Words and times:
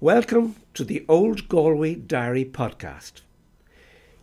Welcome 0.00 0.56
to 0.74 0.84
the 0.84 1.06
Old 1.08 1.48
Galway 1.48 1.94
Diary 1.94 2.44
podcast. 2.44 3.22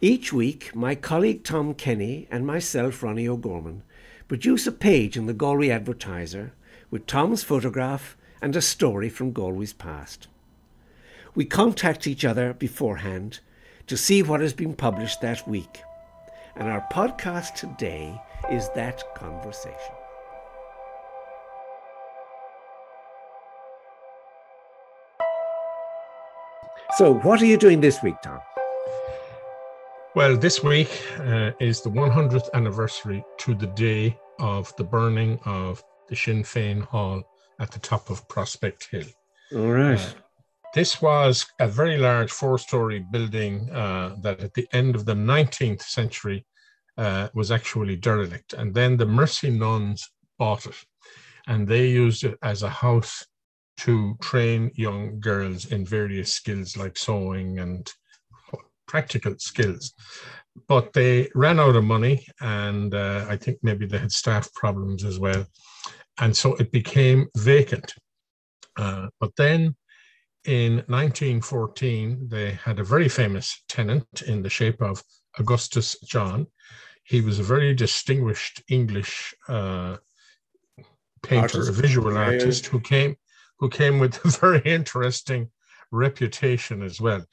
Each 0.02 0.32
week, 0.32 0.76
my 0.76 0.94
colleague 0.94 1.44
Tom 1.44 1.74
Kenny 1.74 2.28
and 2.30 2.46
myself, 2.46 3.02
Ronnie 3.02 3.28
O'Gorman, 3.28 3.82
produce 4.28 4.68
a 4.68 4.72
page 4.72 5.18
in 5.18 5.26
the 5.26 5.34
Galway 5.34 5.72
Advertiser 5.72 6.54
with 6.92 7.08
Tom's 7.08 7.44
photograph 7.44 8.16
and 8.40 8.56
a 8.56 8.62
story 8.62 9.10
from 9.10 9.34
Galway's 9.34 9.74
past. 9.74 10.28
We 11.34 11.46
contact 11.46 12.06
each 12.06 12.24
other 12.24 12.54
beforehand 12.54 13.40
to 13.88 13.98
see 13.98 14.22
what 14.22 14.42
has 14.42 14.54
been 14.54 14.76
published 14.76 15.22
that 15.22 15.48
week, 15.48 15.82
and 16.56 16.70
our 16.70 16.88
podcast 16.94 17.56
today 17.56 18.22
is 18.52 18.70
that 18.76 19.02
conversation. 19.16 20.03
So, 26.98 27.16
what 27.16 27.42
are 27.42 27.48
you 27.48 27.58
doing 27.58 27.82
this 27.82 28.04
week, 28.04 28.22
Tom? 28.22 28.40
Well, 30.16 30.38
this 30.38 30.62
week 30.62 30.92
uh, 31.22 31.50
is 31.60 31.82
the 31.82 31.90
100th 31.90 32.50
anniversary 32.54 33.26
to 33.40 33.56
the 33.56 33.66
day 33.66 34.16
of 34.38 34.72
the 34.76 34.84
burning 34.84 35.40
of 35.44 35.84
the 36.08 36.16
Sinn 36.16 36.44
Féin 36.44 36.84
Hall 36.84 37.24
at 37.60 37.72
the 37.72 37.80
top 37.80 38.12
of 38.12 38.28
Prospect 38.28 38.90
Hill. 38.92 39.08
All 39.56 39.72
right. 39.72 40.00
Uh, 40.00 40.22
this 40.76 41.02
was 41.02 41.48
a 41.60 41.68
very 41.68 41.98
large 41.98 42.30
four 42.30 42.60
story 42.60 43.04
building 43.12 43.72
uh, 43.72 44.16
that 44.22 44.42
at 44.42 44.54
the 44.54 44.68
end 44.72 44.94
of 44.94 45.06
the 45.06 45.16
19th 45.16 45.82
century 45.82 46.46
uh, 47.00 47.30
was 47.34 47.52
actually 47.52 47.96
derelict. 47.96 48.54
And 48.54 48.72
then 48.72 48.98
the 48.98 49.08
Mercy 49.08 49.50
Nuns 49.50 50.08
bought 50.38 50.68
it 50.68 50.76
and 51.48 51.68
they 51.68 51.88
used 51.88 52.24
it 52.24 52.38
as 52.44 52.62
a 52.62 52.70
house 52.70 53.26
to 53.78 54.16
train 54.22 54.72
young 54.76 55.20
girls 55.20 55.66
in 55.66 55.86
various 55.86 56.34
skills 56.34 56.78
like 56.78 56.98
sewing 56.98 57.60
and 57.60 57.92
practical 58.88 59.36
skills. 59.40 59.94
But 60.68 60.94
they 60.94 61.30
ran 61.34 61.60
out 61.60 61.76
of 61.76 61.84
money, 61.84 62.28
and 62.40 62.94
uh, 62.94 63.26
I 63.28 63.38
think 63.38 63.58
maybe 63.64 63.88
they 63.88 63.98
had 63.98 64.12
staff 64.12 64.54
problems 64.54 65.04
as 65.04 65.20
well. 65.20 65.46
And 66.20 66.36
so 66.38 66.56
it 66.56 66.72
became 66.72 67.28
vacant. 67.36 67.94
Uh, 68.78 69.08
but 69.20 69.32
then 69.36 69.76
in 70.46 70.76
1914, 70.88 72.28
they 72.30 72.52
had 72.52 72.80
a 72.80 72.84
very 72.84 73.10
famous 73.10 73.64
tenant 73.68 74.22
in 74.28 74.44
the 74.44 74.50
shape 74.50 74.82
of 74.82 75.02
Augustus 75.40 76.00
John. 76.02 76.46
He 77.04 77.22
was 77.22 77.40
a 77.40 77.44
very 77.44 77.74
distinguished 77.74 78.62
English 78.70 79.34
uh, 79.50 79.98
painter, 81.24 81.60
artist. 81.60 81.70
a 81.70 81.72
visual 81.72 82.18
artist 82.18 82.68
who 82.68 82.80
came 82.80 83.16
who 83.64 83.70
came 83.70 83.98
with 83.98 84.20
a 84.26 84.28
very 84.42 84.60
interesting 84.66 85.50
reputation 85.90 86.84
as 86.84 87.00
well. 87.00 87.24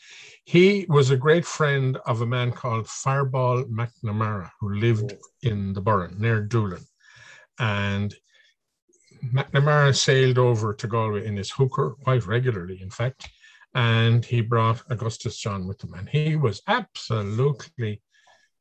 He 0.45 0.87
was 0.89 1.11
a 1.11 1.17
great 1.17 1.45
friend 1.45 1.99
of 2.07 2.21
a 2.21 2.27
man 2.27 2.53
called 2.53 2.87
Fireball 2.87 3.65
McNamara, 3.65 4.49
who 4.61 4.75
lived 4.75 5.15
in 5.43 5.73
the 5.73 5.81
Burren 5.81 6.21
near 6.21 6.41
Doolin. 6.41 6.85
And 7.59 8.15
McNamara 9.35 9.93
sailed 9.97 10.39
over 10.39 10.73
to 10.73 10.87
Galway 10.87 11.27
in 11.27 11.37
his 11.37 11.51
hooker 11.51 11.97
quite 12.05 12.25
regularly, 12.29 12.81
in 12.81 12.91
fact, 12.91 13.29
and 13.75 14.25
he 14.25 14.41
brought 14.41 14.85
Augustus 14.89 15.37
John 15.37 15.67
with 15.67 15.83
him. 15.83 15.95
And 15.95 16.09
he 16.09 16.37
was 16.37 16.63
absolutely 16.69 18.03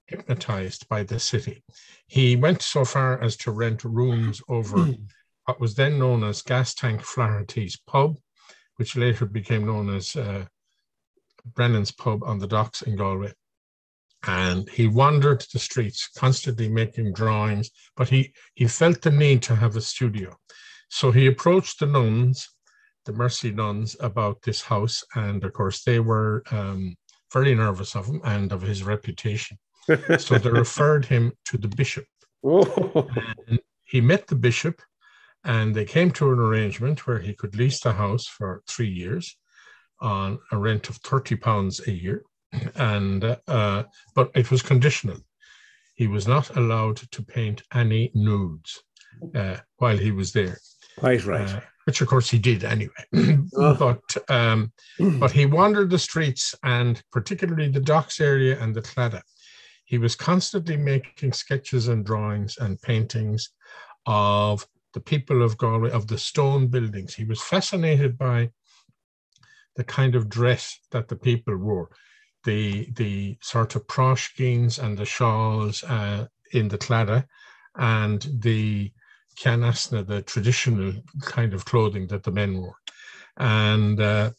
hypnotized 0.07 0.89
by 0.89 1.03
the 1.03 1.19
city. 1.19 1.63
He 2.07 2.35
went 2.35 2.63
so 2.63 2.83
far 2.83 3.21
as 3.21 3.37
to 3.37 3.51
rent 3.51 3.83
rooms 3.83 4.41
over 4.49 4.85
hmm. 4.85 5.03
What 5.49 5.59
was 5.59 5.73
then 5.73 5.97
known 5.97 6.23
as 6.23 6.43
Gas 6.43 6.75
Tank 6.75 7.01
Flaherty's 7.01 7.75
Pub, 7.87 8.19
which 8.75 8.95
later 8.95 9.25
became 9.25 9.65
known 9.65 9.89
as 9.89 10.15
uh, 10.15 10.45
Brennan's 11.55 11.91
Pub 11.91 12.23
on 12.23 12.37
the 12.37 12.45
docks 12.45 12.83
in 12.83 12.95
Galway. 12.95 13.33
And 14.27 14.69
he 14.69 14.85
wandered 14.85 15.43
the 15.51 15.57
streets, 15.57 16.07
constantly 16.15 16.69
making 16.69 17.13
drawings, 17.13 17.71
but 17.95 18.09
he, 18.09 18.31
he 18.53 18.67
felt 18.67 19.01
the 19.01 19.09
need 19.09 19.41
to 19.41 19.55
have 19.55 19.75
a 19.75 19.81
studio. 19.81 20.37
So 20.89 21.09
he 21.09 21.25
approached 21.25 21.79
the 21.79 21.87
nuns, 21.87 22.47
the 23.05 23.13
Mercy 23.13 23.49
nuns, 23.49 23.95
about 24.01 24.43
this 24.43 24.61
house. 24.61 25.03
And 25.15 25.43
of 25.43 25.53
course, 25.53 25.83
they 25.83 25.99
were 25.99 26.43
um, 26.51 26.95
very 27.33 27.55
nervous 27.55 27.95
of 27.95 28.05
him 28.05 28.21
and 28.23 28.51
of 28.51 28.61
his 28.61 28.83
reputation. 28.83 29.57
so 30.19 30.37
they 30.37 30.51
referred 30.51 31.05
him 31.05 31.31
to 31.45 31.57
the 31.57 31.69
bishop. 31.69 32.05
and 32.43 33.59
he 33.85 33.99
met 33.99 34.27
the 34.27 34.35
bishop 34.35 34.79
and 35.43 35.73
they 35.73 35.85
came 35.85 36.11
to 36.11 36.31
an 36.31 36.39
arrangement 36.39 37.07
where 37.07 37.19
he 37.19 37.33
could 37.33 37.55
lease 37.55 37.79
the 37.79 37.93
house 37.93 38.27
for 38.27 38.63
three 38.67 38.89
years 38.89 39.37
on 40.01 40.39
a 40.51 40.57
rent 40.57 40.89
of 40.89 40.97
30 40.97 41.35
pounds 41.37 41.87
a 41.87 41.91
year. 41.91 42.23
And, 42.75 43.37
uh, 43.47 43.83
but 44.15 44.31
it 44.35 44.49
was 44.51 44.61
conditional. 44.61 45.17
He 45.95 46.07
was 46.07 46.27
not 46.27 46.55
allowed 46.55 46.97
to 46.97 47.21
paint 47.21 47.63
any 47.73 48.11
nudes 48.13 48.81
uh, 49.35 49.57
while 49.77 49.97
he 49.97 50.11
was 50.11 50.31
there. 50.31 50.57
Quite 50.97 51.25
right. 51.25 51.49
Uh, 51.49 51.61
which 51.85 52.01
of 52.01 52.07
course 52.07 52.29
he 52.29 52.37
did 52.37 52.63
anyway. 52.63 53.03
But 53.51 54.01
um, 54.29 54.71
but 55.19 55.31
he 55.31 55.45
wandered 55.45 55.89
the 55.89 55.97
streets 55.97 56.53
and 56.63 57.01
particularly 57.11 57.69
the 57.69 57.79
docks 57.79 58.21
area 58.21 58.61
and 58.61 58.75
the 58.75 58.81
Claddagh. 58.81 59.23
He 59.85 59.97
was 59.97 60.15
constantly 60.15 60.77
making 60.77 61.33
sketches 61.33 61.87
and 61.87 62.05
drawings 62.05 62.57
and 62.57 62.79
paintings 62.81 63.49
of 64.05 64.67
the 64.93 64.99
people 64.99 65.43
of 65.43 65.57
Galway, 65.57 65.91
of 65.91 66.07
the 66.07 66.17
stone 66.17 66.67
buildings. 66.67 67.15
He 67.15 67.23
was 67.23 67.41
fascinated 67.41 68.17
by 68.17 68.51
the 69.75 69.83
kind 69.83 70.15
of 70.15 70.29
dress 70.29 70.79
that 70.91 71.07
the 71.07 71.15
people 71.15 71.55
wore, 71.57 71.89
the 72.43 72.89
the 72.95 73.37
sort 73.41 73.75
of 73.75 73.87
proshkins 73.87 74.79
and 74.83 74.97
the 74.97 75.05
shawls 75.05 75.83
uh, 75.83 76.27
in 76.53 76.67
the 76.67 76.77
Claddagh, 76.77 77.25
and 77.75 78.27
the 78.39 78.91
canasna, 79.39 80.05
the 80.05 80.21
traditional 80.23 80.93
kind 81.21 81.53
of 81.53 81.65
clothing 81.65 82.07
that 82.07 82.23
the 82.23 82.31
men 82.31 82.59
wore. 82.59 82.75
And 83.37 83.99
uh, 84.01 84.31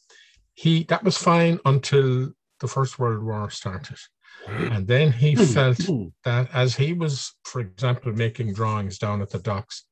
he 0.55 0.84
that 0.84 1.05
was 1.05 1.16
fine 1.16 1.59
until 1.65 2.33
the 2.60 2.69
First 2.69 2.99
World 2.99 3.22
War 3.22 3.50
started. 3.50 3.99
And 4.47 4.87
then 4.87 5.12
he 5.12 5.34
hmm. 5.34 5.44
felt 5.44 5.81
that 6.25 6.49
as 6.53 6.75
he 6.75 6.93
was, 6.93 7.34
for 7.44 7.60
example, 7.60 8.12
making 8.12 8.55
drawings 8.55 8.99
down 8.99 9.21
at 9.21 9.31
the 9.31 9.39
docks, 9.39 9.84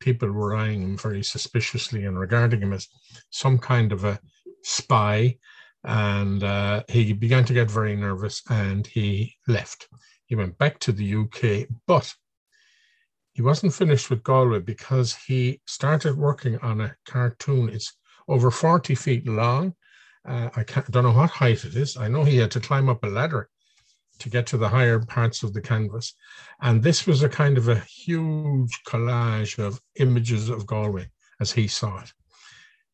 people 0.00 0.30
were 0.30 0.54
eyeing 0.54 0.82
him 0.82 0.98
very 0.98 1.22
suspiciously 1.22 2.04
and 2.04 2.18
regarding 2.18 2.60
him 2.60 2.72
as 2.72 2.88
some 3.30 3.58
kind 3.58 3.92
of 3.92 4.04
a 4.04 4.18
spy. 4.62 5.36
And 5.84 6.42
uh, 6.42 6.82
he 6.88 7.12
began 7.12 7.44
to 7.44 7.52
get 7.52 7.70
very 7.70 7.94
nervous 7.94 8.42
and 8.50 8.86
he 8.86 9.36
left. 9.46 9.88
He 10.26 10.34
went 10.34 10.58
back 10.58 10.78
to 10.80 10.92
the 10.92 11.14
UK, 11.14 11.68
but 11.86 12.12
he 13.32 13.42
wasn't 13.42 13.74
finished 13.74 14.10
with 14.10 14.22
Galway 14.22 14.60
because 14.60 15.14
he 15.14 15.60
started 15.66 16.16
working 16.16 16.58
on 16.58 16.80
a 16.80 16.96
cartoon. 17.06 17.68
It's 17.68 17.92
over 18.28 18.50
40 18.50 18.94
feet 18.94 19.28
long. 19.28 19.74
Uh, 20.26 20.50
I, 20.56 20.60
I 20.60 20.82
don't 20.90 21.04
know 21.04 21.12
what 21.12 21.30
height 21.30 21.64
it 21.64 21.76
is. 21.76 21.96
I 21.96 22.08
know 22.08 22.24
he 22.24 22.38
had 22.38 22.50
to 22.52 22.60
climb 22.60 22.88
up 22.88 23.04
a 23.04 23.08
ladder 23.08 23.48
to 24.18 24.28
get 24.28 24.46
to 24.46 24.56
the 24.56 24.68
higher 24.68 25.00
parts 25.00 25.42
of 25.42 25.52
the 25.52 25.60
canvas. 25.60 26.14
And 26.60 26.82
this 26.82 27.06
was 27.06 27.22
a 27.22 27.28
kind 27.28 27.58
of 27.58 27.68
a 27.68 27.80
huge 27.80 28.82
collage 28.86 29.58
of 29.58 29.80
images 29.96 30.48
of 30.48 30.66
Galway 30.66 31.08
as 31.40 31.52
he 31.52 31.68
saw 31.68 32.00
it. 32.00 32.12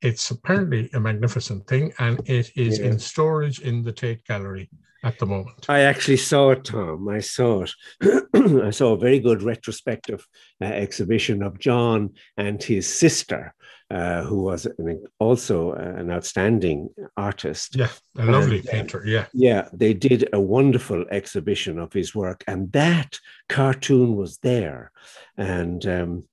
It's 0.00 0.31
apparently 0.31 0.91
a 0.94 1.00
magnificent 1.00 1.66
thing, 1.69 1.93
and 2.00 2.21
it 2.28 2.50
is 2.56 2.78
yeah. 2.78 2.87
in 2.87 2.99
storage 2.99 3.61
in 3.61 3.84
the 3.84 3.93
Tate 3.93 4.25
Gallery 4.25 4.69
at 5.02 5.18
the 5.18 5.26
moment. 5.26 5.66
I 5.68 5.80
actually 5.80 6.16
saw 6.16 6.50
it, 6.50 6.64
Tom. 6.64 7.08
I 7.08 7.20
saw 7.20 7.64
it. 7.64 7.72
I 8.62 8.70
saw 8.70 8.92
a 8.92 8.98
very 8.98 9.18
good 9.18 9.42
retrospective 9.42 10.26
uh, 10.60 10.66
exhibition 10.66 11.42
of 11.42 11.58
John 11.58 12.10
and 12.36 12.62
his 12.62 12.92
sister 12.92 13.54
uh, 13.92 14.22
who 14.22 14.42
was 14.42 14.66
an, 14.78 15.04
also 15.18 15.72
an 15.72 16.10
outstanding 16.10 16.88
artist. 17.16 17.76
Yeah, 17.76 17.88
a 18.16 18.25
lovely 18.25 18.60
and, 18.60 18.69
uh, 18.69 18.72
painter. 18.72 19.02
Yeah. 19.04 19.26
Yeah, 19.34 19.69
they 19.72 19.93
did 19.93 20.31
a 20.32 20.40
wonderful 20.40 21.05
exhibition 21.10 21.78
of 21.78 21.93
his 21.93 22.14
work, 22.14 22.43
and 22.46 22.72
that 22.72 23.19
cartoon 23.50 24.16
was 24.16 24.38
there. 24.38 24.93
And 25.37 25.84
um, 25.87 26.25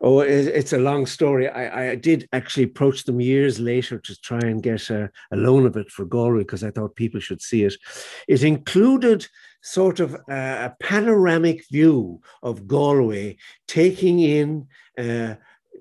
oh, 0.00 0.20
it's 0.20 0.72
a 0.72 0.78
long 0.78 1.06
story. 1.06 1.48
I, 1.48 1.90
I 1.90 1.94
did 1.94 2.28
actually 2.32 2.64
approach 2.64 3.04
them 3.04 3.20
years 3.20 3.58
later 3.58 3.98
to 3.98 4.20
try 4.20 4.40
and 4.40 4.62
get 4.62 4.90
a, 4.90 5.10
a 5.30 5.36
loan 5.36 5.66
of 5.66 5.76
it 5.76 5.90
for 5.90 6.04
Galway 6.04 6.40
because 6.40 6.64
I 6.64 6.70
thought 6.70 6.96
people 6.96 7.20
should 7.20 7.42
see 7.42 7.64
it. 7.64 7.74
It 8.28 8.42
included 8.42 9.26
sort 9.62 10.00
of 10.00 10.14
a, 10.28 10.32
a 10.32 10.76
panoramic 10.80 11.66
view 11.68 12.20
of 12.42 12.66
Galway, 12.66 13.36
taking 13.66 14.20
in. 14.20 14.66
Uh, 14.98 15.34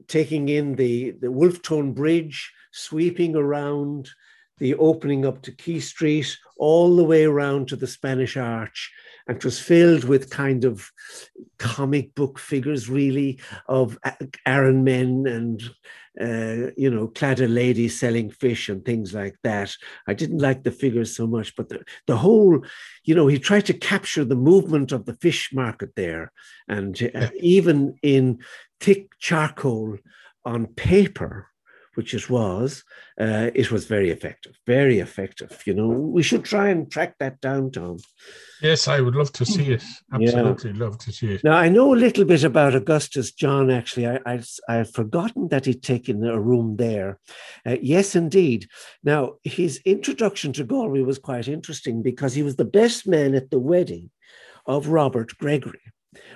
taking 0.07 0.49
in 0.49 0.75
the, 0.75 1.11
the 1.21 1.31
Wolfe 1.31 1.61
Tone 1.61 1.93
Bridge, 1.93 2.51
sweeping 2.71 3.35
around 3.35 4.09
the 4.59 4.75
opening 4.75 5.25
up 5.25 5.41
to 5.43 5.51
Quay 5.51 5.79
Street, 5.79 6.37
all 6.57 6.95
the 6.95 7.03
way 7.03 7.25
around 7.25 7.67
to 7.67 7.75
the 7.75 7.87
Spanish 7.87 8.37
Arch, 8.37 8.91
and 9.27 9.37
it 9.37 9.45
was 9.45 9.59
filled 9.59 10.03
with 10.03 10.29
kind 10.29 10.63
of 10.63 10.89
comic 11.57 12.13
book 12.15 12.39
figures, 12.39 12.89
really, 12.89 13.39
of 13.67 13.97
Aran 14.45 14.83
men 14.83 15.25
and 15.27 15.63
uh, 16.19 16.69
you 16.77 16.89
know, 16.89 17.07
Claddagh 17.07 17.53
lady 17.53 17.89
selling 17.89 18.29
fish 18.29 18.69
and 18.69 18.85
things 18.85 19.13
like 19.13 19.35
that. 19.43 19.75
I 20.07 20.13
didn't 20.13 20.39
like 20.39 20.63
the 20.63 20.71
figures 20.71 21.15
so 21.15 21.25
much, 21.25 21.55
but 21.55 21.69
the, 21.69 21.83
the 22.05 22.17
whole, 22.17 22.63
you 23.03 23.15
know, 23.15 23.27
he 23.27 23.39
tried 23.39 23.65
to 23.67 23.73
capture 23.73 24.23
the 24.23 24.35
movement 24.35 24.91
of 24.91 25.05
the 25.05 25.15
fish 25.15 25.49
market 25.53 25.95
there. 25.95 26.31
And 26.67 27.11
uh, 27.15 27.29
even 27.39 27.95
in 28.03 28.39
thick 28.79 29.07
charcoal 29.19 29.97
on 30.45 30.67
paper, 30.67 31.47
which 31.95 32.13
it 32.13 32.29
was, 32.29 32.83
uh, 33.19 33.49
it 33.53 33.71
was 33.71 33.85
very 33.85 34.09
effective, 34.09 34.57
very 34.65 34.99
effective. 34.99 35.61
You 35.65 35.73
know, 35.73 35.87
we 35.87 36.23
should 36.23 36.43
try 36.43 36.69
and 36.69 36.91
track 36.91 37.15
that 37.19 37.39
down, 37.41 37.71
Tom. 37.71 37.97
Yes, 38.61 38.87
I 38.87 39.01
would 39.01 39.15
love 39.15 39.31
to 39.33 39.45
see 39.45 39.73
it. 39.73 39.83
Absolutely 40.13 40.71
yeah. 40.71 40.79
love 40.79 40.97
to 40.99 41.11
see 41.11 41.33
it. 41.33 41.43
Now, 41.43 41.55
I 41.55 41.69
know 41.69 41.93
a 41.93 41.95
little 41.95 42.25
bit 42.25 42.43
about 42.43 42.75
Augustus 42.75 43.31
John, 43.31 43.69
actually. 43.69 44.07
I, 44.07 44.19
I, 44.25 44.43
I 44.69 44.75
had 44.75 44.89
forgotten 44.89 45.49
that 45.49 45.65
he'd 45.65 45.83
taken 45.83 46.25
a 46.25 46.39
room 46.39 46.77
there. 46.77 47.19
Uh, 47.65 47.77
yes, 47.81 48.15
indeed. 48.15 48.67
Now, 49.03 49.33
his 49.43 49.81
introduction 49.85 50.53
to 50.53 50.63
Galway 50.63 51.01
was 51.01 51.19
quite 51.19 51.47
interesting 51.47 52.01
because 52.01 52.33
he 52.33 52.43
was 52.43 52.55
the 52.55 52.65
best 52.65 53.07
man 53.07 53.35
at 53.35 53.51
the 53.51 53.59
wedding 53.59 54.09
of 54.65 54.87
Robert 54.87 55.37
Gregory. 55.37 55.81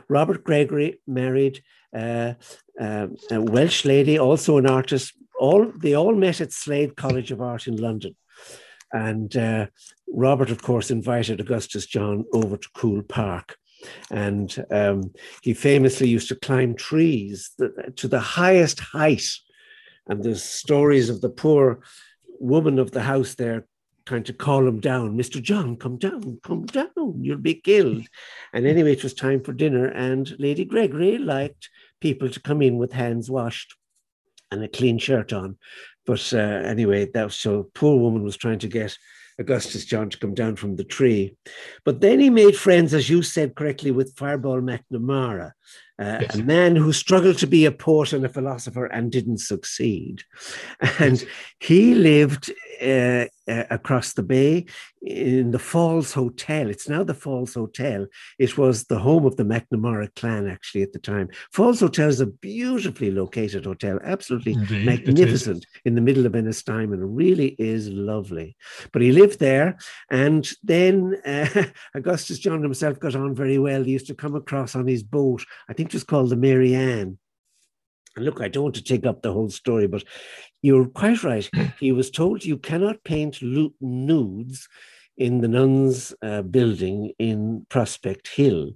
Robert 0.10 0.44
Gregory 0.44 1.00
married 1.08 1.62
uh, 1.96 2.34
uh, 2.80 3.08
a 3.32 3.42
Welsh 3.42 3.86
lady, 3.86 4.20
also 4.20 4.58
an 4.58 4.68
artist, 4.68 5.14
all 5.38 5.72
they 5.76 5.96
all 5.96 6.16
met 6.16 6.42
at 6.42 6.52
Slade 6.52 6.96
College 6.96 7.32
of 7.32 7.42
Art 7.42 7.68
in 7.68 7.78
London. 7.78 8.16
And 8.92 9.36
uh, 9.36 9.68
Robert, 10.08 10.50
of 10.50 10.62
course, 10.62 10.92
invited 10.92 11.40
Augustus 11.40 11.86
John 11.86 12.26
over 12.34 12.58
to 12.58 12.70
Coole 12.74 13.04
Park. 13.04 13.58
And 14.10 14.66
um, 14.72 15.14
he 15.42 15.54
famously 15.54 16.08
used 16.08 16.30
to 16.30 16.36
climb 16.36 16.76
trees 16.76 17.52
to 17.96 18.08
the 18.08 18.20
highest 18.20 18.80
height. 18.80 19.28
And 20.08 20.24
there's 20.24 20.44
stories 20.44 21.10
of 21.10 21.22
the 21.22 21.30
poor 21.30 21.82
woman 22.40 22.80
of 22.80 22.92
the 22.92 23.02
house 23.02 23.36
there 23.36 23.68
trying 24.06 24.24
to 24.24 24.34
call 24.34 24.66
him 24.66 24.80
down. 24.80 25.18
Mr. 25.18 25.42
John, 25.42 25.76
come 25.76 25.98
down, 25.98 26.40
come 26.42 26.66
down, 26.66 27.20
you'll 27.20 27.38
be 27.38 27.56
killed. 27.56 28.08
And 28.54 28.66
anyway, 28.66 28.94
it 28.94 29.04
was 29.04 29.14
time 29.14 29.44
for 29.44 29.52
dinner, 29.52 29.88
and 29.88 30.34
Lady 30.40 30.64
Gregory 30.64 31.18
liked 31.18 31.70
people 32.00 32.30
to 32.30 32.40
come 32.40 32.62
in 32.62 32.78
with 32.78 32.94
hands 32.94 33.30
washed 33.30 33.76
and 34.52 34.64
a 34.64 34.68
clean 34.68 34.98
shirt 34.98 35.34
on. 35.34 35.58
But 36.06 36.34
uh, 36.34 36.38
anyway, 36.38 37.10
that 37.14 37.26
was, 37.26 37.36
so 37.36 37.70
poor 37.74 37.98
woman 37.98 38.24
was 38.24 38.38
trying 38.38 38.60
to 38.60 38.68
get 38.68 38.98
Augustus 39.40 39.86
John 39.86 40.10
to 40.10 40.18
come 40.18 40.34
down 40.34 40.56
from 40.56 40.76
the 40.76 40.84
tree. 40.84 41.36
But 41.86 42.02
then 42.02 42.20
he 42.20 42.30
made 42.30 42.56
friends, 42.56 42.94
as 42.94 43.10
you 43.10 43.22
said 43.22 43.56
correctly, 43.56 43.92
with 43.92 44.16
Fireball 44.18 44.62
McNamara, 44.62 45.52
uh, 46.00 46.20
yes. 46.22 46.36
a 46.36 46.44
man 46.44 46.76
who 46.76 46.92
struggled 46.94 47.38
to 47.40 47.48
be 47.48 47.66
a 47.66 47.72
poet 47.72 48.14
and 48.14 48.26
a 48.26 48.30
philosopher 48.30 48.86
and 48.86 49.12
didn't 49.12 49.40
succeed. 49.40 50.24
And 51.00 51.24
he 51.60 51.94
lived 51.94 52.52
uh, 52.82 53.26
uh, 53.48 53.64
across 53.70 54.14
the 54.14 54.24
bay 54.24 54.66
in 55.02 55.52
the 55.52 55.60
Falls 55.60 56.14
Hotel. 56.14 56.70
It's 56.70 56.90
now 56.90 57.04
the 57.04 57.14
Falls 57.14 57.54
Hotel. 57.54 58.08
It 58.40 58.58
was 58.58 58.86
the 58.86 59.00
home 59.00 59.26
of 59.26 59.38
the 59.38 59.44
McNamara 59.44 60.14
clan, 60.16 60.48
actually, 60.48 60.84
at 60.84 60.94
the 60.94 61.00
time. 61.00 61.30
Falls 61.52 61.80
Hotel 61.80 62.10
is 62.10 62.22
a 62.22 62.28
beautifully 62.28 63.12
located 63.12 63.66
hotel, 63.66 64.00
absolutely 64.04 64.54
Indeed, 64.54 64.86
magnificent 64.86 65.66
in 65.86 65.96
the 65.96 66.02
middle 66.02 66.26
of 66.26 66.34
Ennistymon. 66.34 67.02
It 67.02 67.06
really 67.06 67.56
is 67.60 67.90
lovely. 67.90 68.56
But 68.92 69.02
he 69.02 69.12
lived 69.12 69.40
there. 69.40 69.78
And 70.10 70.48
then 70.64 71.16
uh, 71.26 71.64
Augustus 71.96 72.40
John 72.40 72.62
himself 72.62 73.00
got 73.00 73.16
on 73.16 73.36
very 73.36 73.58
well. 73.58 73.84
He 73.84 73.92
used 73.92 74.08
to 74.08 74.16
come 74.16 74.36
across 74.36 74.76
on 74.76 74.88
his 74.88 75.04
boat, 75.04 75.44
I 75.70 75.74
think 75.74 75.90
it 75.90 75.94
was 75.94 76.04
called 76.04 76.30
the 76.30 76.36
Mary 76.36 76.76
Ann. 76.76 77.18
And 78.18 78.26
look, 78.26 78.42
I 78.42 78.48
don't 78.48 78.64
want 78.64 78.76
to 78.76 78.84
take 78.84 79.06
up 79.06 79.22
the 79.22 79.32
whole 79.32 79.50
story, 79.50 79.88
but 79.88 80.04
you're 80.62 80.88
quite 80.88 81.24
right. 81.24 81.50
He 81.80 81.92
was 81.92 82.12
told 82.12 82.44
you 82.44 82.58
cannot 82.58 83.04
paint 83.04 83.40
nudes 83.42 84.68
in 85.18 85.42
the 85.42 85.48
nuns' 85.48 86.14
uh, 86.22 86.42
building 86.44 87.14
in 87.18 87.66
Prospect 87.70 88.28
Hill. 88.28 88.72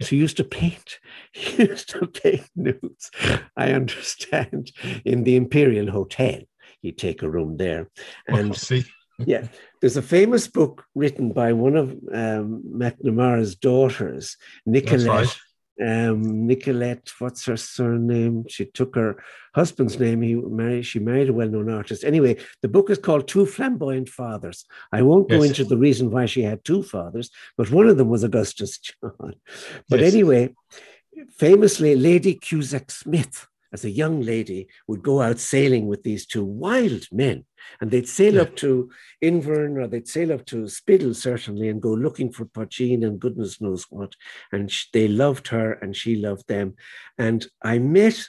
So 0.00 0.08
he 0.08 0.16
used 0.16 0.36
to 0.38 0.44
paint, 0.44 0.98
he 1.32 1.64
used 1.64 1.90
to 1.90 2.06
paint 2.06 2.48
nudes, 2.56 3.10
I 3.56 3.72
understand, 3.72 4.72
in 5.04 5.24
the 5.24 5.36
Imperial 5.36 5.90
Hotel. 5.90 6.40
He'd 6.82 6.98
take 6.98 7.22
a 7.22 7.30
room 7.30 7.56
there. 7.56 7.90
And 8.26 8.54
see. 8.56 8.84
yeah, 9.18 9.48
there's 9.80 9.96
a 9.96 10.02
famous 10.02 10.46
book 10.46 10.84
written 10.94 11.32
by 11.32 11.52
one 11.52 11.76
of 11.76 11.90
um, 12.12 12.62
McNamara's 12.70 13.56
daughters, 13.56 14.36
Nicolette 14.66 15.36
um, 15.84 16.46
Nicolette, 16.46 17.10
what's 17.18 17.46
her 17.46 17.56
surname? 17.56 18.44
She 18.48 18.64
took 18.64 18.94
her 18.96 19.22
husband's 19.54 19.98
name. 19.98 20.22
He 20.22 20.34
married, 20.34 20.86
she 20.86 20.98
married 20.98 21.28
a 21.28 21.32
well-known 21.32 21.70
artist. 21.70 22.04
Anyway, 22.04 22.36
the 22.62 22.68
book 22.68 22.90
is 22.90 22.98
called 22.98 23.28
Two 23.28 23.46
Flamboyant 23.46 24.08
Fathers. 24.08 24.64
I 24.92 25.02
won't 25.02 25.28
go 25.28 25.42
yes. 25.42 25.48
into 25.48 25.64
the 25.64 25.76
reason 25.76 26.10
why 26.10 26.26
she 26.26 26.42
had 26.42 26.64
two 26.64 26.82
fathers, 26.82 27.30
but 27.56 27.70
one 27.70 27.88
of 27.88 27.96
them 27.96 28.08
was 28.08 28.24
Augustus 28.24 28.78
John. 28.78 29.34
But 29.88 30.00
yes. 30.00 30.14
anyway, 30.14 30.54
famously, 31.36 31.94
Lady 31.96 32.34
Cusack 32.34 32.90
Smith 32.90 33.46
as 33.72 33.84
a 33.84 33.90
young 33.90 34.20
lady, 34.20 34.68
would 34.86 35.02
go 35.02 35.20
out 35.20 35.38
sailing 35.38 35.86
with 35.86 36.02
these 36.02 36.26
two 36.26 36.44
wild 36.44 37.04
men. 37.12 37.44
And 37.80 37.90
they'd 37.90 38.08
sail 38.08 38.34
yeah. 38.34 38.42
up 38.42 38.56
to 38.56 38.90
Inverin 39.22 39.76
or 39.76 39.88
they'd 39.88 40.08
sail 40.08 40.32
up 40.32 40.46
to 40.46 40.64
Spiddal, 40.64 41.14
certainly, 41.14 41.68
and 41.68 41.82
go 41.82 41.92
looking 41.92 42.32
for 42.32 42.46
Poitín 42.46 43.04
and 43.04 43.20
goodness 43.20 43.60
knows 43.60 43.86
what. 43.90 44.14
And 44.52 44.72
they 44.92 45.08
loved 45.08 45.48
her 45.48 45.72
and 45.72 45.94
she 45.94 46.16
loved 46.16 46.48
them. 46.48 46.74
And 47.18 47.46
I 47.62 47.78
met 47.78 48.28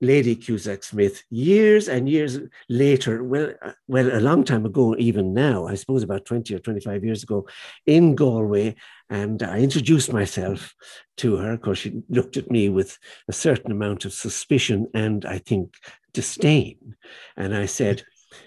Lady 0.00 0.34
Cusack 0.34 0.82
Smith 0.82 1.22
years 1.30 1.88
and 1.88 2.08
years 2.08 2.38
later, 2.68 3.22
well, 3.22 3.52
uh, 3.62 3.72
well, 3.86 4.10
a 4.16 4.20
long 4.20 4.44
time 4.44 4.64
ago, 4.64 4.96
even 4.98 5.34
now, 5.34 5.66
I 5.66 5.74
suppose 5.74 6.02
about 6.02 6.24
20 6.24 6.54
or 6.54 6.58
25 6.58 7.04
years 7.04 7.22
ago, 7.22 7.46
in 7.86 8.14
Galway. 8.14 8.76
And 9.10 9.42
I 9.42 9.58
introduced 9.58 10.12
myself 10.12 10.74
to 11.18 11.36
her. 11.36 11.52
Of 11.52 11.60
course, 11.60 11.78
she 11.78 12.02
looked 12.08 12.36
at 12.36 12.50
me 12.50 12.70
with 12.70 12.98
a 13.28 13.32
certain 13.32 13.72
amount 13.72 14.04
of 14.04 14.12
suspicion 14.12 14.86
and 14.94 15.24
I 15.26 15.38
think 15.38 15.74
disdain. 16.12 16.96
And 17.36 17.54
I 17.54 17.66
said, 17.66 18.02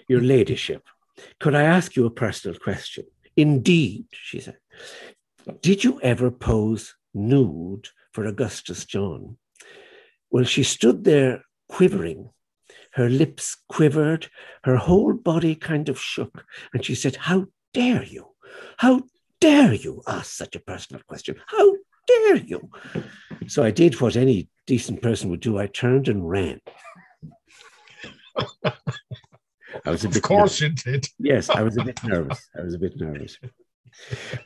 Your 0.08 0.22
Ladyship, 0.22 0.82
could 1.38 1.54
I 1.54 1.62
ask 1.62 1.94
you 1.94 2.06
a 2.06 2.10
personal 2.10 2.58
question? 2.58 3.04
Indeed, 3.36 4.06
she 4.10 4.40
said. 4.40 4.58
Did 5.60 5.84
you 5.84 6.00
ever 6.00 6.30
pose 6.30 6.94
nude 7.12 7.88
for 8.12 8.24
Augustus 8.24 8.84
John? 8.84 9.36
Well, 10.34 10.42
she 10.42 10.64
stood 10.64 11.04
there 11.04 11.44
quivering. 11.68 12.30
Her 12.94 13.08
lips 13.08 13.56
quivered, 13.68 14.26
her 14.64 14.74
whole 14.74 15.12
body 15.12 15.54
kind 15.54 15.88
of 15.88 16.00
shook. 16.00 16.44
And 16.72 16.84
she 16.84 16.96
said, 16.96 17.14
How 17.14 17.46
dare 17.72 18.02
you? 18.02 18.34
How 18.78 19.02
dare 19.40 19.74
you 19.74 20.02
ask 20.08 20.32
such 20.32 20.56
a 20.56 20.58
personal 20.58 21.02
question? 21.06 21.36
How 21.46 21.76
dare 22.08 22.34
you? 22.34 22.68
So 23.46 23.62
I 23.62 23.70
did 23.70 24.00
what 24.00 24.16
any 24.16 24.48
decent 24.66 25.02
person 25.02 25.30
would 25.30 25.38
do. 25.38 25.56
I 25.56 25.68
turned 25.68 26.08
and 26.08 26.28
ran. 26.28 26.60
I 28.66 28.72
was 29.86 30.04
a 30.04 30.08
bit 30.08 30.16
of 30.16 30.22
course 30.22 30.60
nervous. 30.60 30.84
you 30.84 30.92
did. 30.92 31.06
yes, 31.20 31.48
I 31.48 31.62
was 31.62 31.76
a 31.76 31.84
bit 31.84 32.02
nervous. 32.02 32.44
I 32.58 32.62
was 32.64 32.74
a 32.74 32.78
bit 32.78 32.96
nervous. 32.96 33.38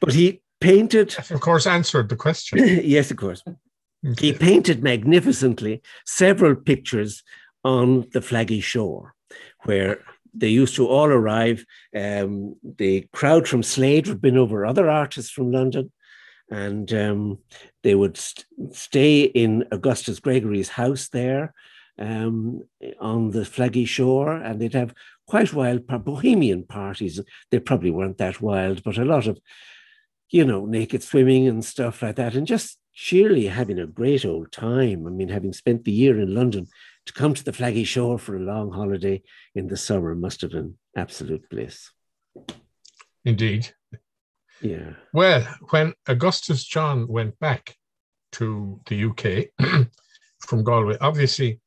But 0.03 0.13
he 0.13 0.43
painted. 0.61 1.17
Of 1.31 1.41
course, 1.41 1.67
answered 1.67 2.11
the 2.11 2.17
question. 2.17 2.59
yes, 2.85 3.11
of 3.11 3.17
course. 3.17 3.43
He 4.19 4.33
painted 4.33 4.83
magnificently 4.83 5.83
several 6.07 6.55
pictures 6.55 7.23
on 7.65 8.07
the 8.13 8.21
Flaggy 8.21 8.63
Shore, 8.63 9.15
where 9.65 10.01
they 10.33 10.49
used 10.49 10.77
to 10.77 10.87
all 10.87 11.09
arrive. 11.09 11.65
Um, 11.95 12.57
the 12.63 13.09
crowd 13.13 13.49
from 13.49 13.63
Slade 13.63 14.07
would 14.07 14.21
bring 14.21 14.37
over 14.37 14.65
other 14.65 14.89
artists 14.89 15.31
from 15.31 15.51
London, 15.51 15.91
and 16.51 16.93
um, 16.93 17.39
they 17.83 17.95
would 17.95 18.17
st- 18.17 18.47
stay 18.73 19.23
in 19.23 19.67
Augustus 19.73 20.21
Gregory's 20.21 20.69
house 20.69 21.09
there 21.09 21.53
um, 21.99 22.63
on 23.01 23.33
the 23.33 23.41
Flaggy 23.41 23.87
Shore, 23.87 24.33
and 24.33 24.61
they'd 24.61 24.75
have 24.75 24.95
quite 25.27 25.53
wild 25.53 25.87
bohemian 25.87 26.65
parties. 26.65 27.21
They 27.51 27.59
probably 27.59 27.91
weren't 27.91 28.19
that 28.19 28.41
wild, 28.41 28.85
but 28.85 28.97
a 28.97 29.05
lot 29.05 29.27
of, 29.27 29.41
you 30.31 30.45
know, 30.45 30.67
naked 30.67 31.03
swimming 31.03 31.49
and 31.49 31.65
stuff 31.65 32.01
like 32.01 32.17
that, 32.17 32.37
and 32.37 32.47
just 32.47 32.79
sheerly 33.01 33.47
having 33.47 33.79
a 33.79 33.87
great 33.87 34.25
old 34.25 34.51
time. 34.51 35.07
I 35.07 35.11
mean, 35.11 35.29
having 35.29 35.53
spent 35.53 35.85
the 35.85 35.93
year 35.93 36.19
in 36.19 36.35
London, 36.35 36.67
to 37.07 37.13
come 37.13 37.33
to 37.33 37.45
the 37.45 37.53
Flaggy 37.53 37.87
Shore 37.87 38.19
for 38.19 38.37
a 38.37 38.41
long 38.41 38.73
holiday 38.73 39.23
in 39.55 39.69
the 39.69 39.77
summer 39.77 40.17
must 40.17 40.41
have 40.41 40.51
been 40.51 40.75
absolute 40.97 41.49
bliss. 41.49 41.93
Indeed. 43.25 43.73
Yeah. 44.61 44.95
Well, 45.13 45.47
when 45.71 45.95
Augustus 46.09 46.65
John 46.65 47.07
went 47.07 47.39
back 47.39 47.77
to 48.33 48.81
the 48.89 49.05
UK 49.05 49.87
from 50.41 50.65
Galway, 50.65 50.97
obviously 51.01 51.61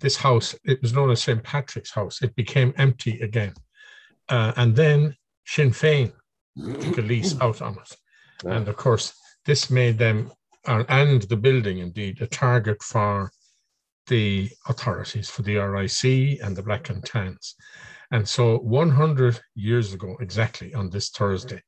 this 0.00 0.16
house, 0.16 0.54
it 0.64 0.80
was 0.80 0.94
known 0.94 1.10
as 1.10 1.22
St. 1.22 1.42
Patrick's 1.42 1.92
House, 1.92 2.22
it 2.22 2.34
became 2.34 2.72
empty 2.78 3.20
again. 3.20 3.52
uh, 4.30 4.52
and 4.56 4.74
then 4.74 5.14
Sinn 5.44 5.70
Féin 5.70 6.12
took 6.56 6.96
a 6.96 7.02
lease 7.02 7.38
out 7.42 7.60
on 7.60 7.74
it. 7.74 7.96
And 8.46 8.68
of 8.68 8.76
course, 8.76 9.12
this 9.44 9.70
made 9.70 9.98
them, 9.98 10.32
and 10.68 11.22
the 11.22 11.36
building 11.36 11.78
indeed, 11.78 12.20
a 12.20 12.26
target 12.26 12.82
for 12.82 13.30
the 14.06 14.50
authorities, 14.68 15.28
for 15.30 15.42
the 15.42 15.56
RIC 15.56 16.40
and 16.42 16.56
the 16.56 16.62
Black 16.62 16.90
and 16.90 17.04
Tans. 17.04 17.54
And 18.10 18.26
so 18.26 18.58
100 18.58 19.40
years 19.54 19.92
ago, 19.92 20.16
exactly 20.20 20.72
on 20.74 20.90
this 20.90 21.10
Thursday, 21.10 21.62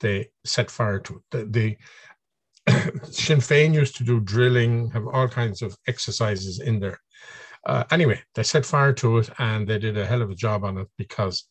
they 0.00 0.28
set 0.44 0.70
fire 0.70 1.00
to 1.00 1.16
it. 1.16 1.22
The, 1.30 1.76
the 2.66 3.02
Sinn 3.10 3.38
Féin 3.38 3.74
used 3.74 3.96
to 3.96 4.04
do 4.04 4.20
drilling, 4.20 4.90
have 4.90 5.06
all 5.06 5.28
kinds 5.28 5.62
of 5.62 5.76
exercises 5.86 6.60
in 6.60 6.78
there. 6.78 7.00
Uh, 7.66 7.84
anyway, 7.90 8.20
they 8.34 8.42
set 8.42 8.64
fire 8.64 8.92
to 8.94 9.18
it 9.18 9.28
and 9.38 9.66
they 9.66 9.78
did 9.78 9.98
a 9.98 10.06
hell 10.06 10.22
of 10.22 10.30
a 10.30 10.34
job 10.34 10.64
on 10.64 10.78
it 10.78 10.88
because 10.96 11.44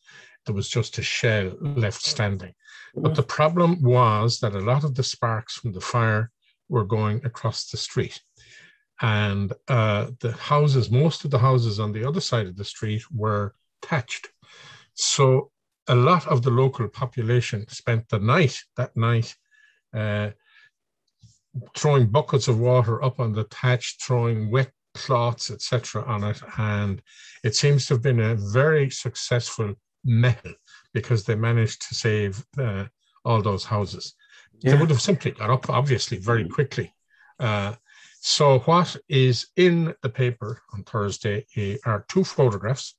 there 0.46 0.56
was 0.56 0.70
just 0.70 0.98
a 0.98 1.04
shell 1.04 1.52
left 1.62 2.02
standing. 2.02 2.54
But 2.96 3.16
the 3.16 3.24
problem 3.24 3.82
was 3.84 4.40
that 4.40 4.56
a 4.56 4.60
lot 4.60 4.84
of 4.84 4.96
the 4.96 5.04
sparks 5.04 5.56
from 5.56 5.74
the 5.74 5.82
fire 5.82 6.32
were 6.70 6.86
going 6.86 7.26
across 7.26 7.70
the 7.70 7.78
street. 7.78 8.22
And 9.02 9.54
uh, 9.68 10.12
the 10.20 10.34
houses, 10.34 10.92
most 10.92 11.26
of 11.26 11.32
the 11.32 11.40
houses 11.40 11.80
on 11.80 11.92
the 11.92 12.08
other 12.08 12.22
side 12.22 12.48
of 12.48 12.58
the 12.58 12.66
street 12.66 13.04
were 13.12 13.56
thatched. 13.82 14.28
So 14.94 15.52
a 15.88 15.96
lot 15.96 16.28
of 16.28 16.44
the 16.44 16.52
local 16.52 16.88
population 16.88 17.68
spent 17.70 18.10
the 18.10 18.20
night, 18.20 18.62
that 18.78 18.96
night, 18.96 19.36
uh, 19.96 20.32
throwing 21.76 22.08
buckets 22.08 22.48
of 22.48 22.60
water 22.60 23.04
up 23.04 23.20
on 23.20 23.34
the 23.34 23.46
thatch, 23.46 23.98
throwing 24.02 24.52
wet 24.52 24.72
cloths, 24.94 25.50
etc., 25.50 26.04
on 26.04 26.24
it. 26.24 26.42
And 26.58 27.02
it 27.44 27.56
seems 27.56 27.88
to 27.88 27.96
have 27.96 28.04
been 28.04 28.20
a 28.20 28.36
very 28.36 28.90
successful 28.90 29.74
method 30.04 30.56
because 30.94 31.24
they 31.24 31.36
managed 31.36 31.88
to 31.88 31.96
save 31.96 32.44
uh, 32.58 32.86
all 33.26 33.42
those 33.42 33.64
houses. 33.64 34.14
Yeah. 34.60 34.72
They 34.72 34.80
would 34.80 34.90
have 34.90 35.02
simply 35.02 35.32
got 35.32 35.50
up, 35.50 35.70
obviously, 35.70 36.18
very 36.18 36.44
mm. 36.44 36.52
quickly. 36.52 36.94
Uh, 37.40 37.76
so, 38.22 38.60
what 38.60 38.96
is 39.08 39.48
in 39.56 39.94
the 40.02 40.10
paper 40.10 40.62
on 40.74 40.84
Thursday 40.84 41.46
are 41.86 42.06
two 42.10 42.24
photographs. 42.24 42.96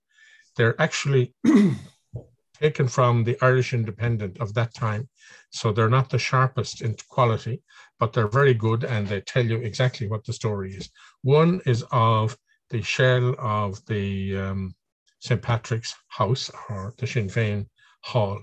They're 0.56 0.80
actually 0.80 1.34
taken 2.60 2.88
from 2.88 3.24
the 3.24 3.36
Irish 3.42 3.74
Independent 3.74 4.38
of 4.38 4.54
that 4.54 4.72
time. 4.72 5.08
So, 5.50 5.72
they're 5.72 5.90
not 5.90 6.08
the 6.08 6.18
sharpest 6.18 6.80
in 6.80 6.96
quality, 7.08 7.62
but 7.98 8.12
they're 8.14 8.28
very 8.28 8.54
good 8.54 8.84
and 8.84 9.06
they 9.06 9.20
tell 9.20 9.44
you 9.44 9.58
exactly 9.58 10.08
what 10.08 10.24
the 10.24 10.32
story 10.32 10.74
is. 10.74 10.88
One 11.22 11.60
is 11.66 11.84
of 11.92 12.36
the 12.70 12.80
shell 12.80 13.34
of 13.38 13.84
the 13.86 14.36
um, 14.38 14.74
St. 15.18 15.42
Patrick's 15.42 15.94
House 16.08 16.50
or 16.70 16.94
the 16.96 17.06
Sinn 17.06 17.28
Féin 17.28 17.66
Hall, 18.02 18.40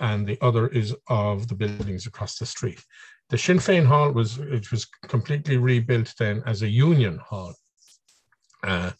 and 0.00 0.26
the 0.26 0.38
other 0.40 0.68
is 0.68 0.94
of 1.08 1.46
the 1.48 1.54
buildings 1.54 2.06
across 2.06 2.38
the 2.38 2.46
street. 2.46 2.82
The 3.28 3.38
Sinn 3.38 3.58
Féin 3.58 3.86
Hall 3.86 4.10
was 4.10 4.38
it 4.38 4.70
was 4.72 4.86
completely 5.06 5.56
rebuilt 5.56 6.12
then 6.18 6.42
as 6.46 6.62
a 6.62 6.68
union 6.68 7.18
hall, 7.18 7.54
uh, 8.64 8.90